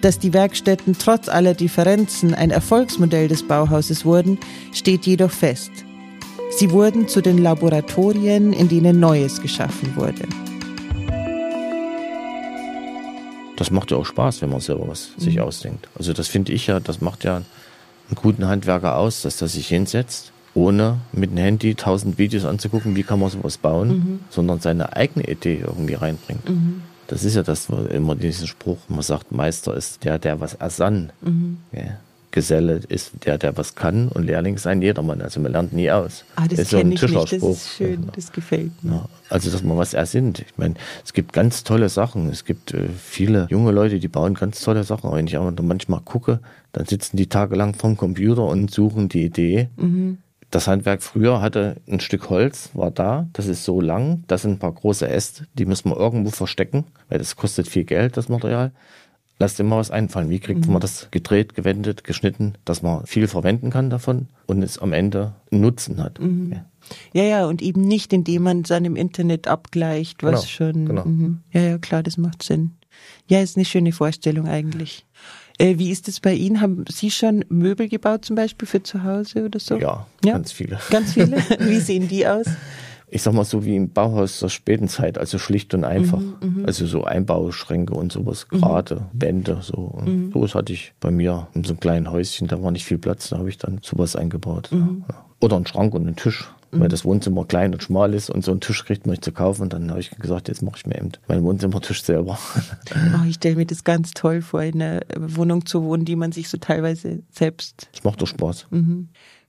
Dass 0.04 0.18
die 0.18 0.34
Werkstätten 0.34 0.98
trotz 0.98 1.30
aller 1.30 1.54
Differenzen 1.54 2.34
ein 2.34 2.50
Erfolgsmodell 2.50 3.26
des 3.26 3.42
Bauhauses 3.42 4.04
wurden, 4.04 4.36
steht 4.70 5.06
jedoch 5.06 5.30
fest. 5.30 5.70
Sie 6.50 6.72
wurden 6.72 7.08
zu 7.08 7.22
den 7.22 7.38
Laboratorien, 7.38 8.52
in 8.52 8.68
denen 8.68 9.00
Neues 9.00 9.40
geschaffen 9.40 9.96
wurde. 9.96 10.24
Das 13.56 13.70
macht 13.70 13.92
ja 13.92 13.96
auch 13.96 14.04
Spaß, 14.04 14.42
wenn 14.42 14.50
man 14.50 14.60
selber 14.60 14.88
was 14.88 15.12
sich 15.16 15.40
ausdenkt. 15.40 15.88
Also 15.98 16.12
das 16.12 16.28
finde 16.28 16.52
ich 16.52 16.66
ja, 16.66 16.80
das 16.80 17.00
macht 17.00 17.24
ja 17.24 17.36
einen 17.36 17.46
guten 18.14 18.46
Handwerker 18.46 18.98
aus, 18.98 19.22
dass 19.22 19.40
er 19.40 19.48
sich 19.48 19.68
hinsetzt, 19.68 20.32
ohne 20.52 20.98
mit 21.12 21.30
dem 21.30 21.38
Handy 21.38 21.76
tausend 21.76 22.18
Videos 22.18 22.44
anzugucken, 22.44 22.94
wie 22.94 23.04
kann 23.04 23.20
man 23.20 23.30
sowas 23.30 23.56
bauen, 23.56 24.20
sondern 24.28 24.60
seine 24.60 24.94
eigene 24.94 25.26
Idee 25.26 25.62
irgendwie 25.66 25.94
reinbringt. 25.94 26.42
Das 27.06 27.24
ist 27.24 27.36
ja 27.36 27.42
das, 27.42 27.68
immer 27.68 28.14
diesen 28.14 28.46
Spruch, 28.46 28.78
man 28.88 29.02
sagt, 29.02 29.32
Meister 29.32 29.74
ist 29.74 30.04
der, 30.04 30.18
der 30.18 30.40
was 30.40 30.54
ersann. 30.54 31.12
Ja. 31.72 31.98
Geselle 32.34 32.80
ist 32.88 33.12
der, 33.24 33.38
der 33.38 33.56
was 33.56 33.76
kann 33.76 34.08
und 34.08 34.24
Lehrling 34.24 34.56
ist 34.56 34.66
ein 34.66 34.82
jedermann. 34.82 35.22
Also 35.22 35.38
man 35.38 35.52
lernt 35.52 35.72
nie 35.72 35.88
aus. 35.88 36.24
Ah, 36.34 36.48
das 36.48 36.58
ist 36.58 36.70
so 36.70 36.78
ein 36.78 36.90
ich 36.90 37.00
nicht, 37.00 37.02
das 37.04 37.10
Tischlerspruch. 37.10 37.52
ist 37.52 37.68
schön, 37.76 38.08
das 38.12 38.32
gefällt 38.32 38.72
mir. 38.82 38.92
Ja, 38.92 39.08
also, 39.28 39.52
dass 39.52 39.62
man 39.62 39.76
was 39.76 39.94
ersinnt. 39.94 40.40
Ich 40.40 40.58
meine, 40.58 40.74
es 41.04 41.12
gibt 41.12 41.32
ganz 41.32 41.62
tolle 41.62 41.88
Sachen. 41.88 42.28
Es 42.30 42.44
gibt 42.44 42.74
äh, 42.74 42.88
viele 42.88 43.46
junge 43.50 43.70
Leute, 43.70 44.00
die 44.00 44.08
bauen 44.08 44.34
ganz 44.34 44.60
tolle 44.60 44.82
Sachen. 44.82 45.06
Aber 45.06 45.16
wenn 45.16 45.28
ich 45.28 45.36
aber 45.36 45.52
dann 45.52 45.68
manchmal 45.68 46.00
gucke, 46.00 46.40
dann 46.72 46.86
sitzen 46.86 47.16
die 47.16 47.28
tagelang 47.28 47.74
vorm 47.74 47.96
Computer 47.96 48.42
und 48.42 48.68
suchen 48.72 49.08
die 49.08 49.26
Idee. 49.26 49.68
Das 50.54 50.68
Handwerk 50.68 51.02
früher 51.02 51.40
hatte 51.40 51.80
ein 51.88 51.98
Stück 51.98 52.30
Holz, 52.30 52.70
war 52.74 52.92
da, 52.92 53.26
das 53.32 53.48
ist 53.48 53.64
so 53.64 53.80
lang, 53.80 54.22
das 54.28 54.42
sind 54.42 54.52
ein 54.52 54.58
paar 54.60 54.70
große 54.70 55.08
Äste, 55.08 55.48
die 55.54 55.64
müssen 55.66 55.90
wir 55.90 55.96
irgendwo 55.96 56.30
verstecken, 56.30 56.84
weil 57.08 57.18
das 57.18 57.34
kostet 57.34 57.66
viel 57.66 57.82
Geld, 57.82 58.16
das 58.16 58.28
Material. 58.28 58.70
Lass 59.40 59.56
dir 59.56 59.64
mal 59.64 59.78
was 59.78 59.90
einfallen. 59.90 60.30
Wie 60.30 60.38
kriegt 60.38 60.68
man 60.68 60.80
das 60.80 61.08
gedreht, 61.10 61.56
gewendet, 61.56 62.04
geschnitten, 62.04 62.54
dass 62.64 62.82
man 62.82 63.04
viel 63.04 63.26
verwenden 63.26 63.70
kann 63.70 63.90
davon 63.90 64.28
und 64.46 64.62
es 64.62 64.78
am 64.78 64.92
Ende 64.92 65.34
einen 65.50 65.60
Nutzen 65.62 66.00
hat. 66.00 66.20
Ja. 66.20 66.64
Ja, 67.12 67.24
ja, 67.24 67.46
und 67.46 67.60
eben 67.60 67.80
nicht, 67.80 68.12
indem 68.12 68.44
man 68.44 68.62
dann 68.62 68.84
im 68.84 68.94
Internet 68.94 69.48
abgleicht, 69.48 70.22
was 70.22 70.42
Genau, 70.42 70.46
schon. 70.46 70.86
genau. 70.86 71.04
Mhm. 71.04 71.40
Ja, 71.50 71.62
ja, 71.62 71.78
klar, 71.78 72.04
das 72.04 72.16
macht 72.16 72.44
Sinn. 72.44 72.76
Ja, 73.26 73.40
ist 73.40 73.56
eine 73.56 73.64
schöne 73.64 73.90
Vorstellung 73.90 74.46
eigentlich. 74.46 75.04
Äh, 75.58 75.78
wie 75.78 75.90
ist 75.90 76.08
es 76.08 76.20
bei 76.20 76.34
Ihnen? 76.34 76.60
Haben 76.60 76.84
Sie 76.88 77.10
schon 77.10 77.44
Möbel 77.48 77.88
gebaut 77.88 78.24
zum 78.24 78.36
Beispiel 78.36 78.66
für 78.66 78.82
zu 78.82 79.04
Hause 79.04 79.44
oder 79.44 79.60
so? 79.60 79.76
Ja, 79.76 80.06
ja? 80.24 80.32
ganz 80.32 80.52
viele. 80.52 80.78
Ganz 80.90 81.12
viele? 81.14 81.36
wie 81.60 81.78
sehen 81.78 82.08
die 82.08 82.26
aus? 82.26 82.46
ich 83.14 83.22
sag 83.22 83.32
mal 83.32 83.44
so 83.44 83.64
wie 83.64 83.76
im 83.76 83.90
Bauhaus 83.90 84.40
der 84.40 84.48
späten 84.48 84.88
Zeit, 84.88 85.18
also 85.18 85.38
schlicht 85.38 85.72
und 85.72 85.84
einfach. 85.84 86.18
Mhm, 86.18 86.34
mhm. 86.40 86.66
also 86.66 86.84
so 86.84 87.04
Einbauschränke 87.04 87.94
und 87.94 88.10
sowas, 88.10 88.48
gerade, 88.48 88.96
mhm. 88.96 89.00
Wände, 89.12 89.58
so. 89.62 89.76
Und 89.76 90.08
mhm. 90.08 90.32
sowas 90.32 90.56
hatte 90.56 90.72
ich 90.72 90.94
bei 90.98 91.12
mir 91.12 91.46
in 91.54 91.62
so 91.62 91.74
einem 91.74 91.80
kleinen 91.80 92.10
Häuschen, 92.10 92.48
da 92.48 92.60
war 92.60 92.72
nicht 92.72 92.84
viel 92.84 92.98
Platz, 92.98 93.28
da 93.28 93.38
habe 93.38 93.48
ich 93.48 93.56
dann 93.56 93.78
sowas 93.82 94.16
eingebaut. 94.16 94.70
Mhm. 94.72 95.04
Ja. 95.08 95.24
Oder 95.40 95.54
einen 95.54 95.66
Schrank 95.66 95.94
und 95.94 96.08
einen 96.08 96.16
Tisch, 96.16 96.50
weil 96.80 96.88
das 96.88 97.04
Wohnzimmer 97.04 97.44
klein 97.44 97.72
und 97.72 97.82
schmal 97.82 98.14
ist 98.14 98.30
und 98.30 98.44
so 98.44 98.50
einen 98.50 98.60
Tisch 98.60 98.84
kriegt 98.84 99.06
man 99.06 99.12
nicht 99.12 99.24
zu 99.24 99.32
kaufen. 99.32 99.62
Und 99.62 99.72
dann 99.72 99.90
habe 99.90 100.00
ich 100.00 100.10
gesagt, 100.10 100.48
jetzt 100.48 100.62
mache 100.62 100.76
ich 100.78 100.86
mir 100.86 100.96
eben 100.96 101.12
meinen 101.28 101.44
Wohnzimmertisch 101.44 102.02
selber. 102.02 102.38
Oh, 102.94 103.26
ich 103.28 103.36
stelle 103.36 103.56
mir 103.56 103.66
das 103.66 103.84
ganz 103.84 104.12
toll 104.12 104.42
vor, 104.42 104.62
in 104.62 104.80
einer 104.80 105.00
Wohnung 105.16 105.66
zu 105.66 105.82
wohnen, 105.84 106.04
die 106.04 106.16
man 106.16 106.32
sich 106.32 106.48
so 106.48 106.58
teilweise 106.58 107.22
selbst. 107.30 107.88
Das 107.92 108.04
macht 108.04 108.20
doch 108.20 108.26
Spaß. 108.26 108.66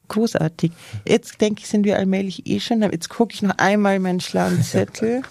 Großartig. 0.07 0.71
Jetzt 1.07 1.41
denke 1.41 1.61
ich, 1.61 1.67
sind 1.67 1.85
wir 1.85 1.97
allmählich 1.97 2.47
eh 2.47 2.59
schon. 2.59 2.81
Jetzt 2.81 3.09
gucke 3.09 3.33
ich 3.33 3.41
noch 3.41 3.57
einmal 3.57 3.99
meinen 3.99 4.19
schlauen 4.19 4.61
Zettel. 4.61 5.21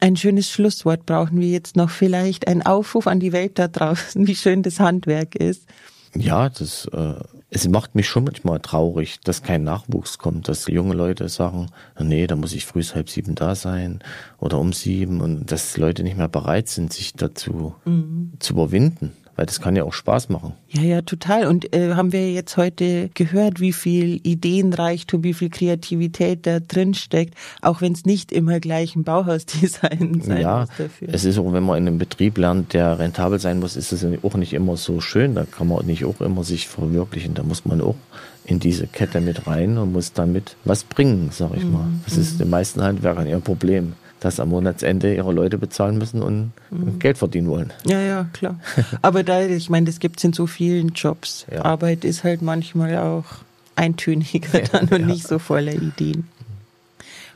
Ein 0.00 0.16
schönes 0.16 0.50
Schlusswort 0.50 1.04
brauchen 1.04 1.40
wir 1.40 1.48
jetzt 1.48 1.76
noch. 1.76 1.90
Vielleicht 1.90 2.48
ein 2.48 2.64
Aufruf 2.64 3.06
an 3.06 3.20
die 3.20 3.32
Welt 3.32 3.58
da 3.58 3.68
draußen, 3.68 4.26
wie 4.26 4.34
schön 4.34 4.62
das 4.62 4.80
Handwerk 4.80 5.34
ist. 5.34 5.66
Ja, 6.14 6.48
das, 6.48 6.86
äh, 6.86 7.14
es 7.50 7.68
macht 7.68 7.94
mich 7.94 8.08
schon 8.08 8.24
manchmal 8.24 8.60
traurig, 8.60 9.20
dass 9.20 9.42
kein 9.42 9.62
Nachwuchs 9.62 10.18
kommt, 10.18 10.48
dass 10.48 10.66
junge 10.66 10.94
Leute 10.94 11.28
sagen, 11.28 11.68
nee, 11.98 12.26
da 12.26 12.36
muss 12.36 12.52
ich 12.52 12.66
früh 12.66 12.82
halb 12.82 13.08
sieben 13.08 13.34
da 13.34 13.54
sein 13.54 14.00
oder 14.38 14.58
um 14.58 14.72
sieben 14.72 15.20
und 15.20 15.52
dass 15.52 15.76
Leute 15.76 16.02
nicht 16.02 16.16
mehr 16.16 16.28
bereit 16.28 16.68
sind, 16.68 16.92
sich 16.92 17.14
dazu 17.14 17.74
mhm. 17.84 18.32
zu 18.38 18.54
überwinden 18.54 19.12
weil 19.40 19.46
das 19.46 19.62
kann 19.62 19.74
ja 19.74 19.84
auch 19.84 19.94
Spaß 19.94 20.28
machen. 20.28 20.52
Ja, 20.68 20.82
ja, 20.82 21.00
total. 21.00 21.46
Und 21.46 21.74
äh, 21.74 21.94
haben 21.94 22.12
wir 22.12 22.30
jetzt 22.30 22.58
heute 22.58 23.08
gehört, 23.14 23.58
wie 23.58 23.72
viel 23.72 24.20
Ideenreichtum, 24.22 25.24
wie 25.24 25.32
viel 25.32 25.48
Kreativität 25.48 26.46
da 26.46 26.60
drin 26.60 26.92
steckt, 26.92 27.32
auch 27.62 27.80
wenn 27.80 27.94
es 27.94 28.04
nicht 28.04 28.32
immer 28.32 28.60
gleich 28.60 28.96
ein 28.96 29.02
Bauhausdesign 29.02 30.20
sein 30.22 30.42
ja, 30.42 30.60
muss 30.60 30.68
dafür. 30.76 31.08
Es 31.10 31.24
ist 31.24 31.38
auch, 31.38 31.50
wenn 31.54 31.62
man 31.62 31.78
in 31.78 31.88
einem 31.88 31.96
Betrieb 31.96 32.36
lernt, 32.36 32.74
der 32.74 32.98
rentabel 32.98 33.38
sein 33.38 33.60
muss, 33.60 33.76
ist 33.76 33.92
es 33.92 34.04
auch 34.22 34.34
nicht 34.34 34.52
immer 34.52 34.76
so 34.76 35.00
schön. 35.00 35.34
Da 35.34 35.46
kann 35.46 35.68
man 35.68 35.86
nicht 35.86 36.04
auch 36.04 36.20
immer 36.20 36.44
sich 36.44 36.68
verwirklichen. 36.68 37.32
Da 37.32 37.42
muss 37.42 37.64
man 37.64 37.80
auch 37.80 37.96
in 38.44 38.60
diese 38.60 38.88
Kette 38.88 39.22
mit 39.22 39.46
rein 39.46 39.78
und 39.78 39.94
muss 39.94 40.12
damit 40.12 40.56
was 40.66 40.84
bringen, 40.84 41.30
sag 41.32 41.56
ich 41.56 41.64
mal. 41.64 41.86
Das 42.04 42.18
ist 42.18 42.34
mhm. 42.34 42.38
den 42.40 42.50
meisten 42.50 42.82
Handwerkern 42.82 43.26
ihr 43.26 43.40
Problem 43.40 43.94
dass 44.20 44.38
am 44.38 44.50
Monatsende 44.50 45.14
ihre 45.14 45.32
Leute 45.32 45.58
bezahlen 45.58 45.98
müssen 45.98 46.22
und 46.22 46.52
mhm. 46.70 46.98
Geld 46.98 47.18
verdienen 47.18 47.48
wollen. 47.48 47.72
Ja, 47.86 48.00
ja, 48.00 48.26
klar. 48.32 48.60
Aber 49.02 49.22
da, 49.24 49.42
ich 49.42 49.70
meine, 49.70 49.86
das 49.86 49.98
gibt 49.98 50.18
es 50.18 50.24
in 50.24 50.32
so 50.32 50.46
vielen 50.46 50.90
Jobs. 50.90 51.46
Ja. 51.50 51.64
Arbeit 51.64 52.04
ist 52.04 52.22
halt 52.22 52.42
manchmal 52.42 52.98
auch 52.98 53.24
eintöniger 53.76 54.60
dann 54.72 54.88
und 54.88 55.00
ja. 55.00 55.06
nicht 55.06 55.26
so 55.26 55.38
voller 55.38 55.74
Ideen. 55.74 56.28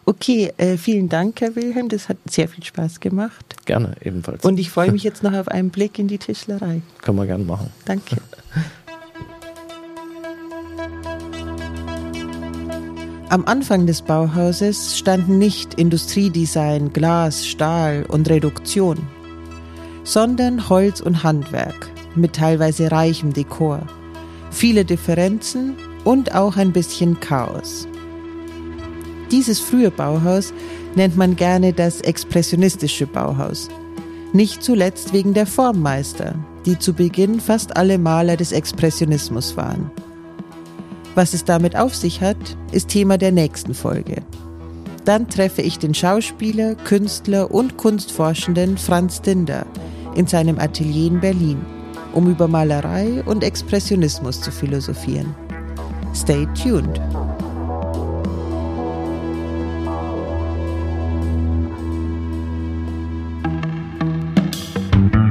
Okay, 0.07 0.53
äh, 0.59 0.77
vielen 0.77 1.09
Dank, 1.09 1.41
Herr 1.41 1.57
Wilhelm. 1.57 1.89
Das 1.89 2.11
hat 2.11 2.19
sehr 2.29 2.47
viel 2.49 2.63
Spaß 2.63 3.01
gemacht. 3.01 3.57
Gerne, 3.65 3.95
ebenfalls. 4.03 4.45
Und 4.45 4.59
ich 4.59 4.69
freue 4.71 4.93
mich 4.93 5.03
jetzt 5.03 5.23
noch 5.23 5.33
auf 5.33 5.49
einen 5.49 5.71
Blick 5.71 5.99
in 5.99 6.09
die 6.09 6.19
Tischlerei. 6.19 6.83
Können 7.01 7.19
wir 7.19 7.27
gerne 7.27 7.45
machen. 7.45 7.71
Danke. 7.87 8.17
Am 13.35 13.47
Anfang 13.47 13.85
des 13.85 14.01
Bauhauses 14.01 14.97
standen 14.97 15.39
nicht 15.39 15.75
Industriedesign, 15.75 16.93
Glas, 16.93 17.45
Stahl 17.45 18.07
und 18.07 18.31
Reduktion, 18.31 18.97
sondern 20.05 20.69
Holz 20.69 21.01
und 21.01 21.25
Handwerk 21.25 21.91
mit 22.15 22.35
teilweise 22.35 22.93
reichem 22.93 23.33
Dekor, 23.33 23.81
viele 24.53 24.85
Differenzen 24.85 25.75
und 26.05 26.33
auch 26.33 26.57
ein 26.57 26.73
bisschen 26.73 27.19
Chaos. 27.19 27.89
Dieses 29.33 29.59
frühe 29.59 29.91
Bauhaus 29.91 30.55
nennt 30.95 31.17
man 31.17 31.35
gerne 31.35 31.73
das 31.73 32.03
expressionistische 32.03 33.09
Bauhaus. 33.09 33.69
Nicht 34.33 34.63
zuletzt 34.63 35.13
wegen 35.13 35.35
der 35.35 35.47
Formmeister, 35.47 36.37
die 36.67 36.79
zu 36.79 36.93
Beginn 36.93 37.41
fast 37.41 37.77
alle 37.77 37.99
Maler 37.99 38.37
des 38.37 38.53
Expressionismus 38.53 39.57
waren. 39.57 39.91
Was 41.15 41.33
es 41.33 41.45
damit 41.45 41.77
auf 41.77 41.95
sich 41.95 42.21
hat, 42.21 42.37
ist 42.73 42.89
Thema 42.89 43.19
der 43.19 43.31
nächsten 43.31 43.73
Folge. 43.73 44.23
Dann 45.05 45.29
treffe 45.29 45.63
ich 45.63 45.79
den 45.79 45.95
Schauspieler, 45.95 46.75
Künstler 46.75 47.51
und 47.51 47.77
Kunstforschenden 47.77 48.79
Franz 48.79 49.21
Dinder 49.21 49.67
in 50.17 50.27
seinem 50.27 50.59
Atelier 50.59 51.09
in 51.09 51.21
Berlin, 51.21 51.65
um 52.15 52.29
über 52.29 52.49
Malerei 52.49 53.23
und 53.27 53.45
Expressionismus 53.45 54.41
zu 54.41 54.51
philosophieren. 54.51 55.35
Stay 56.15 56.47
tuned! 56.61 57.01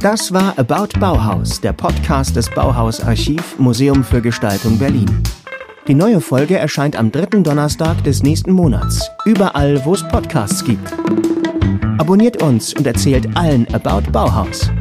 Das 0.01 0.33
war 0.33 0.59
About 0.59 0.99
Bauhaus, 0.99 1.61
der 1.61 1.71
Podcast 1.71 2.35
des 2.35 2.49
Bauhaus 2.49 2.99
Archiv 2.99 3.57
Museum 3.57 4.03
für 4.03 4.21
Gestaltung 4.21 4.77
Berlin. 4.77 5.23
Die 5.87 5.95
neue 5.95 6.21
Folge 6.21 6.57
erscheint 6.57 6.95
am 6.95 7.11
dritten 7.11 7.43
Donnerstag 7.43 8.05
des 8.05 8.23
nächsten 8.23 8.53
Monats, 8.53 9.09
überall, 9.25 9.83
wo 9.83 9.93
es 9.93 10.07
Podcasts 10.07 10.63
gibt. 10.63 10.93
Abonniert 11.97 12.41
uns 12.41 12.73
und 12.73 12.87
erzählt 12.87 13.27
allen 13.35 13.67
about 13.73 14.09
Bauhaus. 14.09 14.71